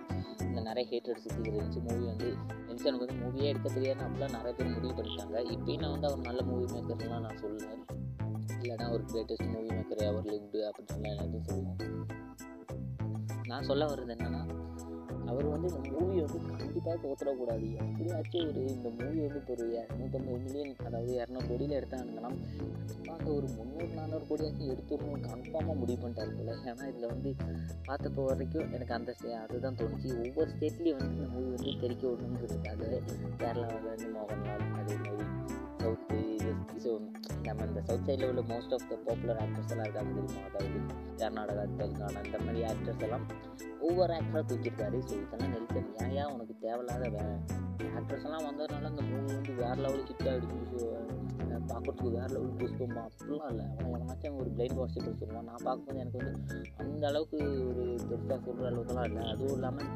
இந்த 0.47 0.61
நிறைய 0.61 0.85
ஹேட்டட் 0.93 1.23
சுற்றி 1.25 1.51
இருந்துச்சு. 1.51 1.83
மூவி 1.89 2.05
வந்து 2.13 2.31
நெல்சனுக்கு 2.69 3.07
வந்து 3.07 3.21
மூவியே 3.23 3.49
எடுக்க 3.53 3.69
தெரியாது. 3.69 4.03
அப்படிலாம் 4.09 4.37
நிறைய 4.39 4.53
பேர் 4.59 4.75
முடிவு 4.75 4.95
பண்ணிட்டாங்க. 4.99 5.37
இப்போயும் 5.55 5.81
நான் 5.81 5.91
வந்து 5.91 6.07
அவர் 6.07 6.27
நல்ல 6.29 6.43
மூவி 6.43 6.65
மேக்கர்லாம் 6.75 7.27
நான் 7.29 7.41
சொல்லுவேன். 7.45 7.85
இல்லைனா 8.63 8.91
ஒரு 8.91 9.05
கிரேட்டஸ்ட் 9.13 9.51
மூவி 9.55 9.69
மேக்கர் 9.69 10.09
அவர் 10.11 10.25
லிவ்டு 10.25 10.61
அப்படின்னு 10.69 11.11
எல்லாத்தையும் 11.13 11.49
சொல்லுவோம் 11.51 11.77
நான் 13.47 13.63
சொல்ல 13.63 13.85
வர்றது 13.87 14.13
என்னென்னா 14.15 14.41
அவர் 15.29 15.47
வந்து 15.53 15.69
இந்த 15.71 15.81
மூவி 15.95 16.17
வந்து 16.21 16.39
கண்டிப்பாக 16.61 16.97
தோற்றக்கூடாது 17.05 17.67
எப்படியாச்சும் 17.81 18.47
ஒரு 18.49 18.61
இந்த 18.75 18.89
மூவி 18.99 19.19
வந்து 19.25 19.41
இப்போ 19.41 19.53
ஒரு 19.57 19.67
இரநூத்தம்பது 19.79 20.39
மில்லியன் 20.45 20.75
அதாவது 20.89 21.13
இரநூறு 21.19 21.49
கோடியில் 21.49 21.77
எடுத்தாங்கன்னா 21.81 22.31
கண்டிப்பாக 22.89 23.27
ஒரு 23.37 23.49
முந்நூறு 23.57 23.91
நானூறு 23.99 24.25
கோடியாச்சும் 24.31 24.71
எடுத்துடணும் 24.75 25.25
கன்ஃபார்மாக 25.29 25.77
முடிவு 25.79 25.99
பண்ணிட்டாரு 26.03 26.33
போல. 26.39 26.55
ஏன்னா 26.71 26.87
இதில் 26.93 27.11
வந்து 27.13 27.31
பார்த்தப்போ 27.89 28.25
வரைக்கும் 28.25 28.73
எனக்கு 28.73 28.95
அந்த 28.95 29.15
ஸ்டே 29.19 29.33
அதுதான் 29.45 29.79
தோணுச்சு. 29.81 30.11
ஒவ்வொரு 30.25 30.51
ஸ்டேட்லேயும் 30.55 31.01
வந்து 31.01 31.17
இந்த 31.17 31.29
மூவி 31.35 31.51
வந்து 31.57 31.75
தெரிக்க 31.81 32.05
விடணுங்கிறதுக்காக 32.09 32.83
இந்த 37.79 37.89
சவுத் 37.89 38.07
சைடில் 38.07 38.31
உள்ள 38.31 38.43
most 38.51 38.73
of 38.77 38.87
the 38.91 38.95
popular 39.07 39.41
actors 39.43 39.73
எல்லாம் 39.73 39.87
இருக்காங்க 39.87 40.13
தெரியுமா? 40.15 40.41
அதாவது 40.49 40.79
கர்நாடகா 41.21 41.65
தெலுங்கானா 41.81 42.21
இந்த 42.29 42.39
மாதிரி 42.45 42.61
ஆக்டர்ஸ் 42.71 43.05
எல்லாம் 43.07 43.27
ஒவ்வொரு 43.87 44.13
ஆக்டராக 44.17 44.43
தூக்கியிருக்காரு 44.51 44.99
ஸோ 45.09 45.13
இதெல்லாம் 45.19 45.53
நெல்சன் 45.55 45.87
ஏன் 46.03 46.15
ஏன் 46.21 46.31
உனக்கு 46.35 46.55
தேவையில்லாத 46.65 47.05
வேலை 47.17 47.35
ஆக்டர்ஸ் 47.99 48.27
எல்லாம் 48.29 48.47
வந்ததுனால 48.49 48.91
அந்த 48.93 49.03
மூவி 49.11 49.29
வந்து 49.37 49.55
வேறு 49.61 49.79
லெவலுக்கு 49.85 50.15
ஹிட் 50.15 50.31
ஆகிடுச்சு 50.33 50.59
ஸோ 50.73 50.81
பார்க்குறதுக்கு 51.71 52.11
வேறு 52.17 52.33
லெவல் 52.35 52.59
புஷ்பமா 52.61 53.05
அப்படிலாம் 53.09 53.51
இல்லை. 53.53 53.67
அவன் 53.77 53.95
எவனாச்சும் 53.99 54.41
ஒரு 54.43 54.51
பிளைண்ட் 54.57 54.79
வாஷிப் 54.81 55.21
சொல்லுவான். 55.23 55.49
நான் 55.51 55.65
பார்க்கும்போது 55.69 56.03
எனக்கு 56.05 56.19
வந்து 56.21 56.35
அந்த 56.85 57.07
அளவுக்கு 57.11 57.41
ஒரு 57.71 57.85
பெருசாக 58.11 58.41
சொல்கிற 58.47 58.69
அளவுக்குலாம் 58.73 59.09
இல்லை. 59.11 59.25
அதுவும் 59.35 59.57
இல்லாமல் 59.59 59.91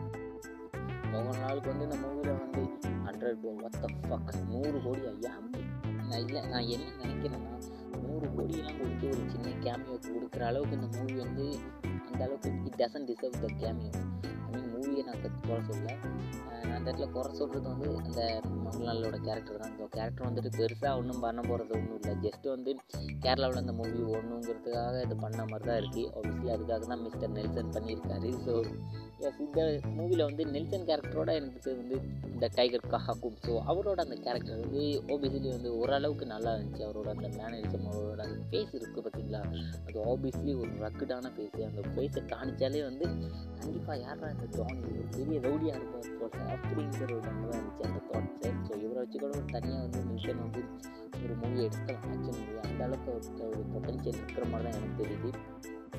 ஒவ்வொரு 1.16 1.38
நாளுக்கு 1.44 1.70
வந்து 1.72 1.88
இந்த 1.88 1.98
மூவியில் 2.04 2.38
வந்து 2.44 2.62
ஹண்ட்ரட் 3.08 3.48
ஒத்த 3.68 3.88
ஃபக் 4.08 4.32
நூறு 4.52 4.78
கோடி 4.86 5.02
ஐயா 5.12 5.34
நான் 6.12 6.24
இல்லை 6.24 6.40
நான் 6.44 6.66
என்ன 6.68 6.86
நினைக்கிறேன்னா 6.98 7.52
நூறு 8.00 8.26
கோடியெல்லாம் 8.32 8.78
கொடுத்து 8.80 9.06
ஒரு 9.10 9.22
சின்ன 9.30 9.52
கேமியோ 9.62 9.94
கொடுக்குற 10.06 10.42
அளவுக்கு 10.46 10.76
இந்த 10.78 10.88
மூவி 10.96 11.14
வந்து 11.20 11.46
அந்த 12.08 12.20
அளவுக்கு 12.24 12.50
it 12.66 12.76
doesn't 12.80 13.08
deserve 13.10 13.38
the 13.44 13.50
cameo 13.60 13.92
I 14.42 14.50
mean 14.50 14.68
மூவியை 14.74 15.04
நான் 15.04 15.22
குறை 15.40 15.60
சொல்ல 15.70 15.94
நான் 16.48 16.74
அந்த 16.74 16.86
இடத்துல 16.86 17.08
குறை 17.10 17.32
சொல்கிறது 17.32 17.70
வந்து 17.70 17.88
அந்த 18.00 18.20
மோகன்லாலோட 18.72 19.16
கேரக்டர் 19.26 19.58
தான். 19.62 19.72
இந்த 19.74 19.86
கேரக்டர் 19.94 20.26
வந்துட்டு 20.28 20.50
பெருசாக 20.58 20.98
ஒன்றும் 21.00 21.22
பண்ண 21.24 21.40
போகிறது 21.48 21.72
ஒன்றும் 21.78 21.98
இல்லை. 21.98 22.12
ஜஸ்ட் 22.24 22.46
வந்து 22.54 22.70
கேரளாவில் 23.24 23.60
அந்த 23.62 23.72
மூவி 23.80 23.98
ஓடணுங்கிறதுக்காக 24.12 25.00
இது 25.06 25.16
பண்ண 25.24 25.40
மாதிரி 25.50 25.66
தான் 25.70 25.78
இருக்குது 25.80 26.06
ஆப்வியஸ்லி 26.18 26.50
அதுக்காக 26.54 26.86
தான் 26.92 27.02
மிஸ்டர் 27.06 27.34
நெல்சன் 27.38 27.72
பண்ணியிருக்காரு. 27.76 28.30
ஸோ 28.46 28.54
எஸ் 29.28 29.40
இந்த 29.46 29.60
மூவியில் 29.98 30.24
வந்து 30.28 30.44
நெல்சன் 30.54 30.86
கேரக்டரோட 30.90 31.32
எனக்கு 31.40 31.74
வந்து 31.82 31.98
இந்த 32.32 32.46
டைகர் 32.56 32.88
கஹாக்கும் 32.94 33.36
ஸோ 33.44 33.52
அவரோட 33.72 33.98
அந்த 34.06 34.18
கேரக்டர் 34.26 34.62
வந்து 34.64 34.82
ஆப்வியஸ்லி 35.12 35.48
வந்து 35.56 35.72
ஓரளவுக்கு 35.80 36.26
நல்லா 36.34 36.52
இருந்துச்சு. 36.56 36.82
அவரோட 36.88 37.08
அந்த 37.16 37.28
மேனரிசம் 37.38 37.86
அவரோட 37.92 38.20
அந்த 38.28 38.40
ஃபேஸ் 38.50 38.74
இருக்குது 38.80 39.04
பார்த்தீங்களா 39.06 39.42
அது 39.86 39.98
ஆப்வியஸ்லி 40.12 40.54
ஒரு 40.62 40.72
ரக்குடான 40.86 41.32
ஃபேஸ் 41.36 41.60
அந்த 41.70 41.84
ஃபேஸை 41.92 42.22
காணிச்சாலே 42.34 42.82
வந்து 42.90 43.06
கண்டிப்பாக 43.60 43.98
யாரா 44.06 44.28
இந்த 44.36 44.48
ஜானி 44.56 44.80
ஒரு 44.92 45.04
பெரிய 45.16 45.38
ரவுடியாக 45.46 45.78
இருப்பார் 45.80 46.10
போல 46.20 46.48
அப்படிங்கிற 46.54 47.02
ஒரு 47.18 47.22
நம்ம 47.28 47.46
தான் 47.50 47.60
இருந்துச்சு 47.60 47.88
அந்த 47.90 48.00
தாட்ஸு 48.10 48.50
ஸோ 48.66 48.72
இவரை 48.84 48.98
வச்சு 49.02 49.16
கூட 49.18 49.32
ஒரு 49.38 49.48
தனியாக 49.54 49.82
வந்து 49.84 50.00
மிஷன் 50.10 50.42
வந்து 50.44 50.62
ஒரு 51.24 51.34
மூவி 51.40 51.60
எடுக்கலாம் 51.66 52.12
ஆக்ஷன் 52.12 52.38
மூவி 52.40 52.58
அந்த 52.66 52.82
அளவுக்கு 52.86 53.10
ஒரு 53.48 53.62
பொட்டன்ஷியல் 53.72 54.20
இருக்கிற 54.20 54.46
மாதிரி 54.52 54.70
தான் 54.70 54.78
எனக்கு 54.80 55.00
தெரியுது. 55.02 55.30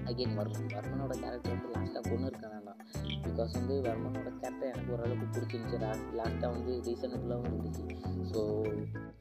அகெயின் 0.09 0.35
வர்மன் 0.37 0.73
வர்மனோட 0.75 1.13
கேரக்டர் 1.21 1.53
வந்து 1.53 1.69
லாஸ்ட்டாக 1.73 2.03
கொண்டு 2.09 2.29
இருக்கேன் 2.29 2.55
நான் 2.67 2.79
பிகாஸ் 3.25 3.53
வந்து 3.59 3.75
வர்மனோட 3.87 4.29
கேரக்டர் 4.39 4.71
எனக்கு 4.71 4.93
ஓரளவுக்கு 4.95 5.27
பிடிச்சிருந்துச்சு. 5.35 5.79
லாஸ்ட்டாக 6.19 6.51
வந்து 6.55 6.73
ரீசனபுளாகவும் 6.87 7.53
இருந்துச்சு. 7.53 7.83
ஸோ 8.31 8.41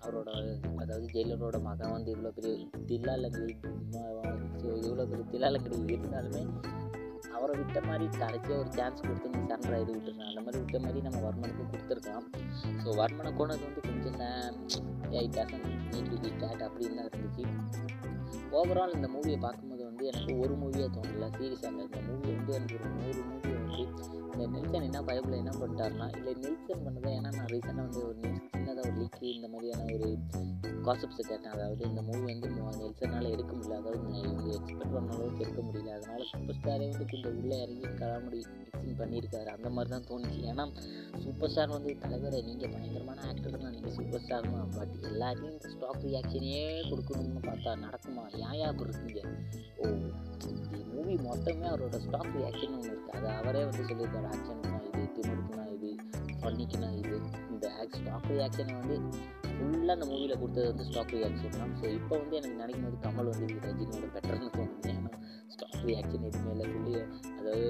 அவரோட 0.05 0.31
அதாவது 0.83 1.07
ஜெயிலரோட 1.15 1.57
மகன் 1.69 1.95
வந்து 1.97 2.11
இவ்வளோ 2.15 2.31
பெரிய 2.37 2.55
தில்லாலங்கடி 2.91 3.55
ஸோ 4.63 4.69
இவ்வளோ 4.85 5.05
பெரிய 5.11 5.27
தில்லாலங்கடி 5.33 5.79
இருந்தாலுமே 5.97 6.43
அவரை 7.43 7.55
விட்ட 7.61 7.79
மாதிரி 7.87 8.05
கடைசியாக 8.19 8.59
ஒரு 8.63 8.71
சான்ஸ் 8.77 9.01
கொடுத்து 9.07 9.31
நீ 9.35 9.41
சரண்டர் 9.51 9.75
ஆகிட்டு 9.77 9.95
விட்டுருக்கான் 9.95 10.29
அந்த 10.33 10.43
மாதிரி 10.47 10.59
விட்ட 10.63 10.79
மாதிரி 10.85 11.01
நம்ம 11.07 11.19
வர்மனுக்கு 11.27 11.65
கொடுத்துருக்கலாம். 11.73 12.27
ஸோ 12.83 12.89
வர்மனை 13.01 13.31
கொண்டது 13.39 13.65
வந்து 13.69 13.81
கொஞ்சம் 13.87 14.13
it 15.23 15.35
doesn't 15.37 15.65
need 15.93 16.11
to 16.13 16.19
be 16.25 16.31
cut 16.43 16.63
அப்படின்னு 16.67 16.99
தான் 16.99 17.09
இருந்துச்சு. 17.11 17.45
ஓவரால் 18.59 18.95
இந்த 18.97 19.09
மூவியை 19.15 19.39
பார்க்கும்போது 19.47 19.83
வந்து 19.91 20.05
எனக்கு 20.11 20.33
ஒரு 20.45 20.55
மூவியாக 20.63 20.89
தோணல. 20.97 21.29
சீரியஸாக 21.39 21.83
இந்த 21.89 22.01
மூவி 22.09 22.31
வந்து 22.37 22.55
எனக்கு 22.59 22.77
ஒரு 22.79 22.91
நூறு 22.99 23.23
மூவி 23.31 23.51
வந்து 23.57 23.81
இந்த 24.33 24.45
நெல்சன் 24.55 24.87
என்ன 24.89 25.01
பயப்பில் 25.09 25.41
என்ன 25.43 25.53
பண்ணிட்டாருனா 25.61 26.07
இல்லை 26.19 26.35
நெல்சன் 26.45 26.85
பண்ணதான் 26.87 27.17
ஏன்னா 27.19 27.33
நான் 27.39 27.51
ரீசெண்டாக 27.55 27.87
வந்து 27.87 28.03
ஒரு 28.09 28.19
நியூஸ் 28.23 28.47
சின்னதாக 28.55 28.87
ஒரு 28.89 28.97
லீக்கு 29.01 29.27
இந்த 29.39 29.49
மாதிரியான 29.55 29.89
ஒரு 29.97 30.09
காசப்ஸை 30.87 31.23
கேட்டேன். 31.31 31.53
அதாவது 31.55 31.83
இந்த 31.89 32.01
மூவி 32.09 32.25
வந்து 32.33 32.49
நெல்சனால் 32.81 33.29
எடுக்க 33.35 33.53
முடியல. 33.57 33.79
அதாவது 33.83 34.05
இவங்க 34.23 34.47
எக்ஸ்பெக்ட் 34.59 34.95
பண்ண 34.95 35.11
அளவுக்கு 35.17 35.45
எடுக்க 35.45 35.63
முடியல. 35.67 35.91
அதனால் 35.99 36.29
சூப்பர் 36.33 36.59
ஸ்டாரே 36.59 36.87
வந்து 36.93 37.07
கொஞ்சம் 37.13 37.37
உள்ளே 37.41 37.59
இறங்கி 37.65 37.89
கலாமடி 38.01 38.41
மிக்சிங் 38.61 38.99
பண்ணியிருக்காரு. 39.01 39.49
அந்த 39.57 39.69
மாதிரி 39.77 39.93
தான் 39.95 40.07
தோணுச்சு. 40.11 40.41
ஏன்னா 40.53 40.65
சூப்பர் 41.25 41.53
ஸ்டார் 41.53 41.75
வந்து 41.77 41.93
தலைவரை 42.05 42.41
நீங்கள் 42.49 42.73
பயங்கரமான 42.75 43.25
ஆக்டர் 43.31 43.59
தான். 43.65 43.75
நீங்கள் 43.77 43.97
சூப்பர் 43.99 44.25
ஸ்டார் 44.25 44.51
தான் 44.57 44.73
பட் 44.79 44.95
எல்லாத்தையும் 45.11 45.59
ஸ்டாக் 45.75 46.05
ரியாக்ஷனே 46.09 46.65
கொடுக்கணும்னு 46.91 47.43
பார்த்தா 47.49 47.77
நடக்குமா? 47.87 48.25
ஏன் 48.47 48.69
அப்படி 48.71 48.91
இருக்கீங்க? 48.91 49.23
ஓ 49.81 49.85
மூவி 50.95 51.15
மொத்தமே 51.29 51.67
அவரோட 51.73 51.97
ஸ்டாக் 52.07 52.35
ரியாக்ஷன் 52.39 52.75
ஒன்று 52.79 52.91
இருக்குது 52.93 53.17
அது 53.19 53.29
அவரே 53.41 53.63
வந்து 53.69 53.89
சொல்லியிருக்காரு. 53.91 54.29
ஆக்ஷன் 54.35 54.61
இது 54.89 55.07
திமுருக்குனா 55.17 55.65
இது. 55.77 55.91
பண்ணிக்கணும் 56.45 56.97
இது 57.03 57.17
இந்த 57.53 57.67
ஸ்டாக் 57.95 58.29
ரியாக்ஷனை 58.35 58.75
வந்து 58.81 58.97
ஃபுல்லாக 59.57 59.95
அந்த 59.97 60.07
மூவியில் 60.11 60.41
கொடுத்தது 60.43 60.67
வந்து 60.71 60.87
ஸ்டாக் 60.89 61.15
ரியாக்ஷன் 61.17 61.59
தான். 61.59 61.75
ஸோ 61.81 61.85
இப்போ 61.99 62.15
வந்து 62.23 62.37
எனக்கு 62.41 62.61
நினைக்கும் 62.63 62.87
போது 62.87 62.99
கமல் 63.07 63.31
வந்து 63.33 63.47
ரஜினியோட 63.67 64.07
பெட்டர்னு 64.17 64.49
தோணுது. 64.57 64.91
ஏன்னா 64.95 65.13
ஸ்டாக் 65.55 65.85
ரியாக்ஷன் 65.91 66.27
எதுவுமே 66.29 66.53
இல்லை. 66.55 66.67
சொல்லி 66.75 66.95
அதாவது 67.39 67.67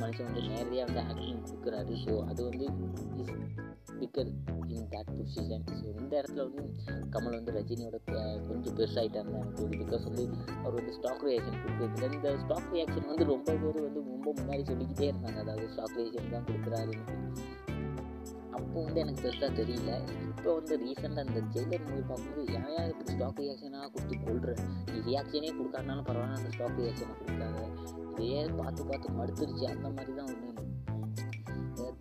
மனுஷன் 0.00 0.28
வந்து 0.28 0.42
நேரடியாக 0.52 0.86
வந்து 0.88 1.02
ஆக்டிங் 1.06 1.44
கொடுக்குறாரு. 1.50 1.94
ஸோ 2.04 2.14
அது 2.30 2.40
வந்து 2.50 2.66
is 3.22 3.34
bigger 4.00 4.30
in 4.76 4.88
that 4.92 5.10
position 5.18 5.64
so 5.80 5.86
இந்த 6.00 6.12
இடத்துல 6.20 6.42
வந்து 6.48 6.64
கமல் 7.14 7.36
வந்து 7.38 7.52
ரஜினியோட 7.58 7.98
கொஞ்சம் 8.48 8.76
பெருசாகிட்டாங்க 8.78 9.30
எனக்கு 9.38 9.56
தோணுது. 9.60 9.78
பிகாஸ் 9.84 10.04
வந்து 10.08 10.24
அவர் 10.64 10.76
வந்து 10.78 10.94
ஸ்டாக் 10.98 11.24
ரியாக்ஷன் 11.28 11.62
கொடுக்குறதுல 11.64 12.10
இந்த 12.16 12.32
ஸ்டாக் 12.42 12.72
ரியாக்ஷன் 12.76 13.08
வந்து 13.12 13.26
ரொம்ப 13.32 13.48
பேர் 13.62 13.80
வந்து 13.86 14.02
ரொம்ப 14.10 14.28
முன்னாடி 14.40 14.64
சொல்லிக்கிட்டே 14.72 15.08
இருந்தாங்க. 15.12 15.38
அதாவது 15.44 15.70
ஸ்டாக் 15.74 15.96
ரியாக்ஷன் 16.00 16.34
தான் 16.36 16.48
கொடுக்குறாருன்னு. 16.50 17.06
அப்போ 18.56 18.76
வந்து 18.86 19.00
எனக்கு 19.04 19.22
பெருசாக 19.24 19.50
தெரியல. 19.60 19.92
இப்போ 20.32 20.50
வந்து 20.58 20.74
ரீசெண்டாக 20.82 21.24
அந்த 21.26 21.40
ஜெயிலர் 21.54 21.86
மூவி 21.88 22.02
பார்க்கும்போது 22.10 22.44
ஏன் 22.58 22.68
ஏன் 22.76 22.88
இப்படி 22.92 23.10
ஸ்டாக் 23.14 23.40
ரியாக்ஷனாக 23.42 23.88
கொடுத்து 23.94 24.16
கொள்கிற 24.26 24.54
நீ 24.90 24.98
ரியாக்ஷனே 25.08 25.50
கொடுக்காதனாலும் 25.58 26.08
பரவாயில்ல 26.10 26.38
அந்த 26.40 26.52
ஸ்டாக் 26.56 26.78
ரியாக்ஷனை 26.82 27.16
கொடுக்காத. 27.22 27.58
இதே 28.24 28.42
பார்த்து 28.60 28.88
பார்த்து 28.90 29.16
மடுத்துருச்சு 29.20 29.66
அந்த 29.74 29.88
மாதிரி 29.96 30.14
தான் 30.20 30.30
ஒன்று 30.34 30.64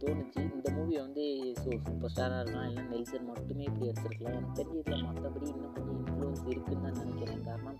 தோணுச்சு. 0.02 0.42
இந்த 0.56 0.70
மூவியை 0.76 1.02
வந்து 1.06 1.24
ஸோ 1.60 1.70
சூப்பர் 1.86 2.12
ஸ்டாராக 2.14 2.40
இருக்கலாம். 2.42 2.68
இல்லை 2.70 2.84
நெல்சன் 2.92 3.28
மட்டுமே 3.30 3.64
இப்படி 3.70 3.88
எடுத்துருக்கலாம். 3.92 4.36
எனக்கு 4.40 4.58
தெரிஞ்சு 4.60 4.82
மற்றபடி 5.08 5.48
இன்னும் 5.54 5.74
கொஞ்சம் 5.76 6.00
இன்ஃப்ளூயன்ஸ் 6.02 6.44
இருக்குன்னு 6.54 6.84
தான் 6.86 6.98
நினைக்கிறேன். 7.02 7.44
காரணம் 7.48 7.80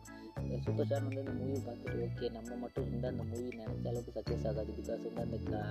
சூப்பர் 0.66 0.86
ஸ்டார் 0.88 1.04
வந்து 1.06 1.22
இந்த 1.24 1.34
மூவி 1.40 1.58
பார்த்துட்டு 1.66 2.00
ஓகே 2.06 2.28
நம்ம 2.36 2.56
மட்டும் 2.62 2.86
இருந்தால் 2.88 3.12
அந்த 3.14 3.24
மூவி 3.30 3.50
நினச்ச 3.60 3.86
அளவுக்கு 3.92 4.12
சக்ஸஸ் 4.18 4.46
ஆகாது 4.50 4.72
பிகாஸ் 4.78 5.04
வந்து 5.06 5.22
அந்த 5.26 5.38
கா 5.50 5.62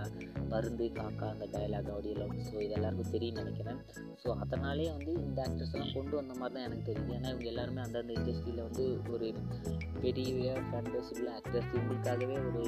மருந்து 0.53 0.85
காக்கா 0.99 1.27
அந்த 1.35 1.47
டயலாக் 1.55 1.91
ஆடியெல்லாம் 1.95 2.33
ஸோ 2.49 2.55
இது 2.65 2.75
எல்லாருக்கும் 2.79 3.13
தெரியும் 3.15 3.39
நினைக்கிறேன். 3.41 3.81
ஸோ 4.23 4.29
அதனாலே 4.45 4.87
வந்து 4.97 5.13
இந்த 5.27 5.41
ஆக்டர்ஸ் 5.47 5.75
எல்லாம் 5.77 5.93
கொண்டு 5.97 6.15
வந்த 6.21 6.35
மாதிரி 6.41 6.55
தான் 6.57 6.67
எனக்கு 6.69 6.87
தெரியுது. 6.91 7.13
ஏன்னா 7.19 7.29
இவங்க 7.35 7.49
எல்லாருமே 7.53 7.83
அந்தந்த 7.87 8.15
இண்டஸ்ட்ரியில் 8.19 8.65
வந்து 8.69 8.87
ஒரு 9.15 9.29
பெரிய 10.05 10.55
ஃபேன் 10.69 10.91
பேஸ் 10.95 11.13
உள்ள 11.17 11.29
ஆக்டர்ஸ் 11.41 11.71
இவங்களுக்காகவே 11.75 12.39
ஒரு 12.49 12.63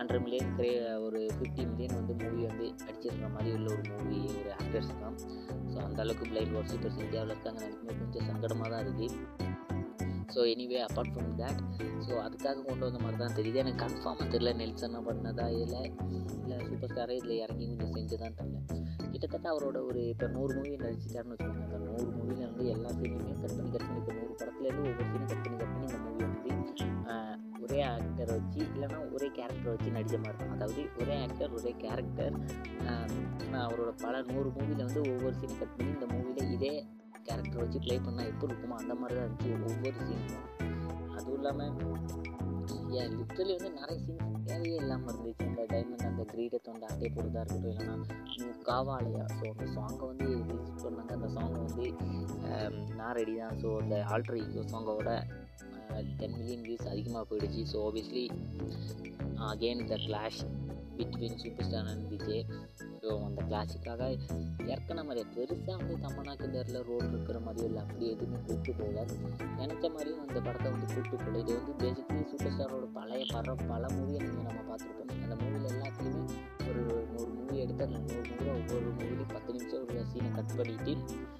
ஹண்ட்ரட் 0.00 0.24
மில்லியன் 0.26 0.52
கிரே 0.58 0.70
ஒரு 1.06 1.22
ஃபிஃப்டி 1.36 1.64
மில்லியன் 1.70 1.98
வந்து 2.00 2.16
மூவி 2.22 2.42
வந்து 2.50 2.68
அடிச்சிருக்கிற 2.88 3.30
மாதிரி 3.36 3.56
உள்ள 3.58 3.68
ஒரு 3.76 3.84
மூவி 3.92 4.20
ஒரு 4.40 4.52
ஆக்டர்ஸ் 4.60 4.94
தான். 5.02 5.18
ஸோ 5.72 5.78
அந்தளவுக்கு 5.88 6.30
பிளைண்ட் 6.32 6.54
வாட்ஸ் 6.56 6.74
சூப்பர்ஸ் 6.74 7.02
இந்தியாவில் 7.06 7.34
இருக்காங்க 7.34 7.62
நினைக்கும் 7.80 8.04
கொஞ்சம் 8.04 8.28
சங்கடமாக 8.30 8.70
தான் 8.74 8.84
இருக்குது 8.86 9.08
so 10.34 10.40
anyway 10.52 10.78
apart 10.86 11.12
from 11.14 11.32
that 11.40 11.60
so 12.06 12.12
அதுக்காக 12.24 12.62
கொண்டு 12.68 12.84
வந்த 12.86 12.98
மாதிரி 13.04 13.18
தான் 13.22 13.36
தெரியுது. 13.38 13.60
எனக்கு 13.62 13.80
கன்ஃபார்மாக 13.84 14.26
தெரியல 14.34 14.50
நெல்சனாக 14.60 15.02
பண்ணதா 15.08 15.46
இல்லை 15.62 15.82
இல்லை 16.42 16.58
சூப்பர் 16.68 16.90
ஸ்டாரே 16.92 17.16
இதில் 17.20 17.40
இறங்கி 17.44 17.64
கொஞ்சம் 17.70 17.94
செஞ்சு 17.96 18.18
தான் 18.22 18.36
தெரியல. 18.40 18.58
கிட்டத்தட்ட 19.12 19.46
அவரோட 19.54 19.78
ஒரு 19.88 20.00
இப்போ 20.12 20.26
நூறு 20.36 20.52
மூவி 20.58 20.74
நடிச்சிட்டாருன்னு 20.84 21.34
வச்சுக்கோங்க. 21.34 21.64
அந்த 21.68 21.78
நூறு 21.86 22.10
மூவியில் 22.16 22.46
வந்து 22.50 22.66
எல்லா 22.74 22.90
சீனுமே 22.98 23.34
கட் 23.42 23.56
பண்ணி 23.56 23.70
கட் 23.76 23.86
பண்ணி 23.88 24.00
இப்போ 24.02 24.14
நூறு 24.18 24.34
படத்துலேருந்து 24.40 24.84
ஒவ்வொரு 24.90 25.08
சீனும் 25.12 25.30
கட் 25.32 25.42
பண்ணி 25.44 25.58
கட் 25.62 25.72
பண்ணி 25.74 25.86
இந்த 25.88 25.98
மூவி 26.04 26.24
வந்து 26.26 26.54
ஒரே 27.64 27.80
ஆக்டரை 27.92 28.34
வச்சு 28.36 28.60
இல்லைனா 28.72 28.98
ஒரே 29.14 29.28
கேரக்டரை 29.38 29.72
வச்சு 29.74 29.90
நடித்த 29.96 30.18
மாதிரி 30.24 30.38
தான் 30.42 30.52
அதாவது 30.56 30.82
ஒரே 31.02 31.16
ஆக்டர் 31.24 31.56
ஒரே 31.58 31.72
கேரக்டர் 31.82 32.36
அவரோட 33.64 33.90
பல 34.04 34.14
நூறு 34.30 34.48
மூவியில் 34.56 34.86
வந்து 34.86 35.02
ஒவ்வொரு 35.12 35.34
சீனும் 35.40 35.60
கட் 35.62 35.74
பண்ணி 35.76 35.92
இந்த 35.96 36.08
மூவியில் 36.14 36.52
இதே 36.56 36.72
கேரக்டர் 37.28 37.62
வச்சு 37.62 37.84
ப்ளே 37.86 37.98
பண்ணால் 38.06 38.30
எப்படி 38.32 38.52
இருக்குமோ 38.52 38.78
அந்த 38.82 38.94
மாதிரி 39.00 39.16
தான் 39.18 39.26
இருந்துச்சு 39.26 39.52
ஒவ்வொரு 39.70 39.98
சீனும் 40.08 40.48
அதுவும் 41.16 41.38
இல்லாமல் 41.38 41.76
ஏன் 43.00 43.14
லிட்ரலி 43.18 43.52
வந்து 43.56 43.70
நிறைய 43.80 43.96
சீன்ஸ் 44.04 44.44
தேவையே 44.48 44.76
இல்லாமல் 44.82 45.10
இருந்துச்சு. 45.12 45.46
அந்த 45.50 45.62
டைமண்ட் 45.72 46.04
அந்த 46.10 46.22
கிரீடை 46.30 46.58
தொண்டை 46.66 46.86
அட்டை 46.90 47.08
போடுறதா 47.16 47.40
இருக்கட்டும். 47.42 47.72
இல்லைன்னா 47.72 47.96
காவாலையா? 48.68 49.24
ஸோ 49.38 49.42
அந்த 49.52 49.66
சாங்கை 49.74 50.06
வந்து 50.10 50.28
ரிலீஸ் 50.50 50.84
பண்ணாங்க. 50.84 51.12
அந்த 51.18 51.28
சாங்கை 51.36 51.58
வந்து 51.64 51.86
நான் 53.00 53.14
ரெடி 53.18 53.34
தான். 53.42 53.56
ஸோ 53.62 53.70
அந்த 53.82 53.96
ஆல்ட்ரு 54.14 54.38
ஈகோ 54.44 54.64
சாங்கோட 54.72 55.12
டென் 56.20 56.36
மில்லியன் 56.38 56.64
வியூஸ் 56.68 56.88
அதிகமாக 56.92 57.24
போயிடுச்சு. 57.30 57.62
So 57.72 57.84
obviously 57.88 58.24
again 59.50 59.84
the 59.92 59.98
clash 60.06 60.40
between 60.98 61.38
super 61.42 61.66
star 61.68 61.88
and 61.92 62.06
Vijay. 62.12 62.44
So 63.00 63.08
அந்த 63.28 63.40
கிளாஸிக்காக 63.48 64.02
ஏற்கனவே 64.72 65.06
மாதிரி 65.08 65.22
பெருசாக 65.34 65.76
வந்து 65.80 65.94
தமன்னா 66.04 66.32
கிண்டரில் 66.40 66.80
ரோல் 66.88 67.08
இருக்கிற 67.12 67.38
மாதிரியும் 67.46 67.70
இல்லை. 67.70 67.82
அப்படி 67.84 68.06
எதுவுமே 68.14 68.38
கூப்பிட்டு 68.46 68.72
போகல. 68.80 69.04
நினச்ச 69.60 69.84
மாதிரியும் 69.94 70.22
அந்த 70.26 70.38
படத்தை 70.46 70.68
வந்து 70.74 70.88
கூப்பிட்டு 70.94 71.16
போகல. 71.16 71.38
இது 71.44 71.54
வந்து 71.58 71.74
பேசிக்கலி 71.82 72.24
சூப்பர் 72.32 72.54
ஸ்டாரோட 72.56 72.88
பழைய 72.98 73.24
பட 73.34 73.54
பல 73.72 73.82
மூவியை 73.96 74.20
நீங்கள் 74.26 74.48
நம்ம 74.50 74.60
பார்த்துருப்போம். 74.70 75.14
அந்த 75.24 75.36
மூவியில் 75.42 75.70
எல்லாத்துலேயுமே 75.74 76.24
ஒரு 76.68 76.82
நூறு 77.12 77.30
மூவி 77.36 77.47
எடுத்து 77.64 77.84
அந்த 77.88 77.98
மூவியில் 78.06 78.52
ஒவ்வொரு 78.58 78.88
மூவிலையும் 78.98 79.32
பத்து 79.34 79.50
நிமிஷம் 79.56 79.84
ஒரு 79.84 80.04
சீனை 80.12 80.30
கட் 80.38 80.56
பண்ணிவிட்டு 80.58 80.92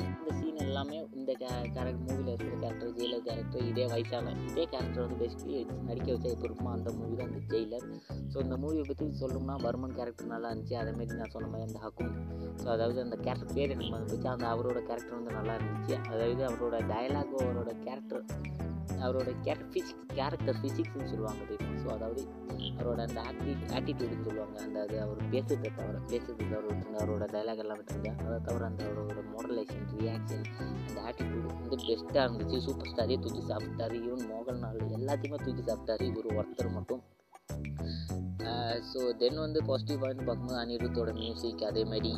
இந்த 0.08 0.30
சீன் 0.38 0.60
எல்லாமே 0.66 0.96
இந்த 1.18 1.32
கே 1.42 1.50
கேரக்டர் 1.76 2.04
மூவியில் 2.08 2.30
இருக்கிற 2.32 2.56
கேரக்டர் 2.64 2.92
ஜெயிலர் 2.98 3.24
கேரக்டர் 3.28 3.66
இதே 3.70 3.84
வயசான 3.92 4.34
இதே 4.50 4.64
கேரக்டர் 4.72 5.04
வந்து 5.04 5.18
பேசிக்கலி 5.22 5.60
நடிக்க 5.88 6.08
வச்சா 6.14 6.32
இப்போ 6.34 6.46
இருக்குமா 6.48 6.72
அந்த 6.78 6.92
மூவி 6.98 7.16
தான் 7.20 7.30
இந்த 7.32 7.42
ஜெயிலர் 7.54 7.86
ஸோ 8.32 8.38
இந்த 8.46 8.56
மூவியை 8.64 8.84
பற்றி 8.90 9.10
சொல்லணும்னா 9.22 9.56
வர்மன் 9.66 9.96
கேரக்டர் 9.98 10.32
நல்லா 10.34 10.50
இருந்துச்சு. 10.52 10.76
அதேமாரி 10.82 11.18
நான் 11.22 11.34
சொன்ன 11.36 11.50
மாதிரி 11.52 11.66
அந்த 11.68 11.80
ஹக்கும் 11.86 12.14
ஸோ 12.62 12.68
அதாவது 12.76 12.98
அந்த 13.06 13.18
கேரக்டர் 13.26 13.54
பேர் 13.58 13.74
எனக்கு 13.76 13.96
வந்துச்சு 13.96 14.28
அந்த 14.34 14.46
அவரோட 14.54 14.80
கேரக்டர் 14.90 15.18
வந்து 15.18 15.36
நல்லா 15.38 15.54
இருந்துச்சு. 15.58 15.96
அதாவது 16.12 16.42
அவரோட 16.50 16.78
டயலாக் 16.92 17.36
அவரோட 17.44 17.72
கேரக்டர் 17.86 18.24
அவரோட 19.06 19.30
கேரக்டர் 19.46 19.72
ஃபிசிக்ஸ் 19.72 20.06
கேரக்டர் 20.18 20.56
ஃபிசிக்ஸ்னு 20.60 21.08
சொல்லுவாங்க 21.10 21.42
தெரியுமா? 21.50 21.74
ஸோ 21.82 21.88
அதாவது 21.96 22.22
அவரோட 22.78 23.00
அந்த 23.08 23.20
ஆக்டி 23.28 23.52
ஆட்டிடியூடுன்னு 23.76 24.26
சொல்லுவாங்க. 24.28 24.56
அந்த 24.66 24.78
அது 24.86 24.96
அவர் 25.04 25.20
பேசுகிறத 25.34 25.70
தவிர. 25.78 25.98
பேசுறதை 26.12 26.46
அவர் 26.58 26.66
அவரோட 27.00 27.24
டைலாக் 27.34 27.62
எல்லாம் 27.64 27.78
விட்டுருங்க 27.80 28.10
அதை 28.26 28.38
தவிர 28.46 28.64
அந்த 28.70 28.82
அவரோட 28.90 29.20
மாடலேஷன் 29.34 29.86
ரியாக்ஷன் 30.00 30.46
அந்த 30.86 30.98
ஆட்டிடியூட் 31.08 31.46
வந்து 31.60 31.78
பெஸ்ட்டாக 31.86 32.24
இருந்துச்சு. 32.26 32.58
சூப்பர் 32.66 32.90
ஸ்டாரே 32.92 33.18
தூக்கி 33.24 33.42
சாப்பிட்டாரு. 33.52 33.96
ஈவன் 34.06 34.26
மோகன்லால் 34.32 34.80
எல்லாத்தையுமே 34.98 35.40
தூக்கி 35.46 35.64
சாப்பிட்டாரு. 35.70 36.06
இவர் 36.12 36.28
ஒருத்தர் 36.38 36.76
மட்டும். 36.78 37.02
ஸோ 38.90 39.00
தென் 39.20 39.40
வந்து 39.44 39.60
பாசிட்டிவ் 39.68 40.00
பாயிண்ட் 40.02 40.26
பார்க்கும்போது 40.26 40.60
அனிருத்தோட 40.62 41.10
மியூசிக் 41.22 41.64
அதேமாரி 41.70 42.12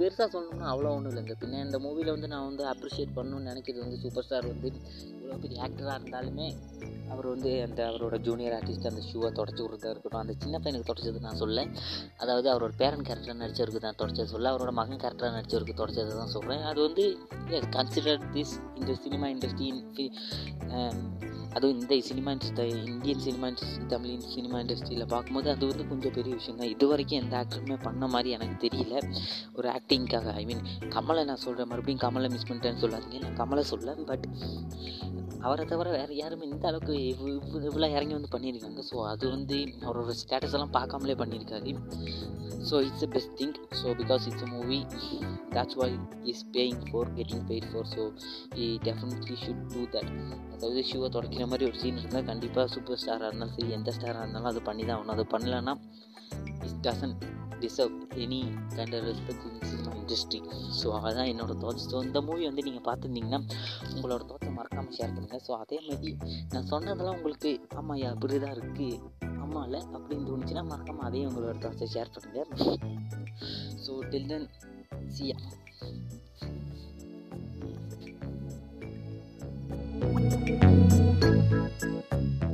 பெருசாக 0.00 0.28
சொல்லணும்னா 0.32 0.68
அவ்வளோ 0.70 0.90
ஒன்றும் 0.92 1.12
இல்லைங்க. 1.12 1.34
பின்ன 1.40 1.62
இந்த 1.64 1.78
மூவியில் 1.78 2.10
வந்து 2.10 2.28
நான் 2.28 2.46
வந்து 2.46 2.64
அப்ரிஷியேட் 2.70 3.16
பண்ணணும்னு 3.16 3.48
நினைக்கிறது 3.50 3.84
வந்து 3.84 3.98
சூப்பர் 3.98 4.24
ஸ்டார் 4.24 4.46
வந்து 4.46 4.68
இவ்வளோ 5.12 5.38
பெரிய 5.40 5.58
ஆக்டராக 5.62 5.98
இருந்தாலுமே 5.98 6.46
அவர் 7.10 7.26
வந்து 7.26 7.50
அந்த 7.62 7.80
அவரோட 7.86 8.16
ஜூனியர் 8.20 8.54
ஆர்டிஸ்ட் 8.56 8.88
அந்த 8.88 9.02
ஷூவை 9.06 9.28
தொடச்சி 9.32 9.62
விட்றதா 9.62 9.90
இருக்கட்டும் 9.90 10.20
அந்த 10.20 10.34
சின்ன 10.38 10.56
பையனுக்கு 10.58 10.90
தொடச்சது 10.90 11.20
நான் 11.20 11.36
சொல்ல 11.36 11.64
அதாவது 12.18 12.48
அவரோட 12.52 12.72
பேரன் 12.76 13.04
கேரக்டர் 13.04 13.40
நடிச்சவருக்கு 13.40 13.80
தான் 13.80 13.98
தொடச்சது 13.98 14.32
சொல்ல 14.34 14.52
அவரோட 14.52 14.72
மகன் 14.72 15.02
கேரக்டராக 15.02 15.36
நடிச்சவருக்கு 15.36 15.80
தொடச்சது 15.80 16.14
தான் 16.14 16.34
சொல்கிறேன் 16.34 16.64
அது 16.64 16.80
வந்து 16.80 17.04
கன்சிடர் 17.74 18.24
திஸ் 18.32 18.54
இந்த 18.76 18.94
சினிமா 19.04 19.28
இண்டஸ்ட்ரி 19.28 19.70
அதுவும் 21.56 21.78
இந்த 21.80 21.94
cinema 22.08 22.30
industry 22.34 22.66
Indian 22.92 23.22
cinema 23.26 23.46
industry 23.50 23.86
Tamil 23.92 24.26
cinema 24.34 24.56
இண்டஸ்ட்ரியில் 24.64 25.10
பார்க்கும்போது 25.12 25.48
அது 25.52 25.70
வந்து 25.70 25.84
கொஞ்சம் 25.92 26.14
பெரிய 26.18 26.32
விஷயம் 26.38 26.60
தான் 26.60 26.70
இது 26.74 26.86
வரைக்கும் 26.90 27.20
எந்த 27.22 27.34
ஆக்டருமே 27.40 27.76
பண்ண 27.86 28.06
மாதிரி 28.14 28.30
எனக்கு 28.36 28.56
தெரியல. 28.66 28.94
ஒரு 29.58 29.68
ஆக்டிங்க்காக 29.76 30.34
ஐ 30.40 30.44
மீன் 30.50 30.62
கமலை 30.96 31.24
நான் 31.30 31.42
சொல்கிறேன் 31.46 31.70
மறுபடியும் 31.72 32.04
கமலை 32.06 32.30
மிஸ் 32.34 32.48
பண்ணிட்டேன்னு 32.50 32.82
சொல்லாதீங்க. 32.84 33.20
நான் 33.26 33.38
கமலை 33.42 33.64
சொல்ல 33.72 33.96
பட் 34.12 34.26
அவரை 35.46 35.64
தவிர 35.66 35.90
வேறு 35.90 36.14
யாருமே 36.22 36.46
இந்த 36.54 36.66
அளவுக்கு 36.70 36.94
இவ்வளோ 37.68 37.88
இறங்கி 37.96 38.14
வந்து 38.18 38.32
பண்ணியிருக்காங்க. 38.34 38.80
ஸோ 38.90 38.96
அது 39.12 39.24
வந்து 39.36 39.58
அவரோட 39.86 40.14
ஸ்டேட்டஸ் 40.22 40.56
எல்லாம் 40.58 40.74
பார்க்காமலே 40.78 41.16
பண்ணியிருக்காரு. 41.22 41.72
So 42.68 42.76
it's 42.86 43.04
a 43.06 43.10
best 43.14 43.34
thing 43.40 43.54
so 43.80 43.88
because 44.00 44.24
it's 44.30 44.44
a 44.46 44.50
movie 44.56 44.80
that's 45.54 45.76
why 45.80 45.94
is 46.32 46.44
paying 46.56 46.82
for 46.88 47.10
getting 47.18 47.44
paid 47.50 47.68
for 47.70 47.88
so 47.94 48.02
I 48.64 48.66
definitely 48.88 49.36
should 49.44 49.62
do 49.74 49.82
that 49.94 50.10
அதாவது 50.54 50.82
ஷூவை 50.90 51.08
அப்படிங்கிற 51.42 51.52
மாதிரி 51.52 51.68
ஒரு 51.68 51.78
சீன் 51.80 51.98
இருந்தால் 51.98 52.26
கண்டிப்பாக 52.28 52.64
சூப்பர் 52.72 52.98
ஸ்டாராக 53.00 53.28
இருந்தாலும் 53.28 53.52
சரி 53.54 53.70
எந்த 53.76 53.90
ஸ்டாராக 53.94 54.22
இருந்தாலும் 54.22 54.48
அது 54.50 54.60
பண்ணி 54.66 54.82
தான் 54.84 54.96
ஆகணும். 54.96 55.12
அது 55.14 55.24
பண்ணலன்னா 55.30 55.72
it 56.66 56.80
doesn't 56.84 57.14
deserve 57.62 57.94
any 58.24 58.40
kind 58.74 58.94
of 58.96 59.06
respect 59.08 59.44
in 59.46 59.56
industry 59.94 60.40
so 60.78 60.88
அதான் 61.00 61.30
என்னோடய 61.32 61.56
தாட்ஸ் 61.62 61.86
ஸோ 61.88 62.02
இந்த 62.06 62.20
மூவி 62.26 62.44
வந்து 62.48 62.64
நீங்கள் 62.68 62.86
பார்த்துருந்தீங்கன்னா 62.88 63.40
உங்களோட 63.92 64.20
தாட்ஸை 64.30 64.52
மறக்காமல் 64.58 64.96
ஷேர் 64.98 65.14
பண்ணுங்கள் 65.14 65.44
ஸோ 65.46 65.54
அதே 65.62 65.78
மாதிரி 65.86 66.12
நான் 66.52 66.68
சொன்னதெல்லாம் 66.72 67.16
உங்களுக்கு 67.18 67.52
ஆமாம் 67.78 68.00
யா 68.00 68.10
அப்படி 68.14 68.40
தான் 68.40 68.56
இருக்குது 68.56 68.98
ஆமாம் 69.38 69.64
இல்லை 69.66 69.82
அப்படின்னு 69.94 70.28
தோணுச்சுன்னா 70.30 70.64
மறக்காமல் 70.70 71.08
அதையும் 71.08 71.30
உங்களோட 71.32 71.56
தாட்ஸை 71.64 71.88
ஷேர் 71.94 72.12
பண்ணுங்கள் 72.16 72.50
so 73.86 73.94
till 74.12 74.30
then 74.32 74.48
see ya 75.10 75.38
thank 80.32 80.62
you 80.62 80.69
Thank 81.78 82.42
you. 82.42 82.49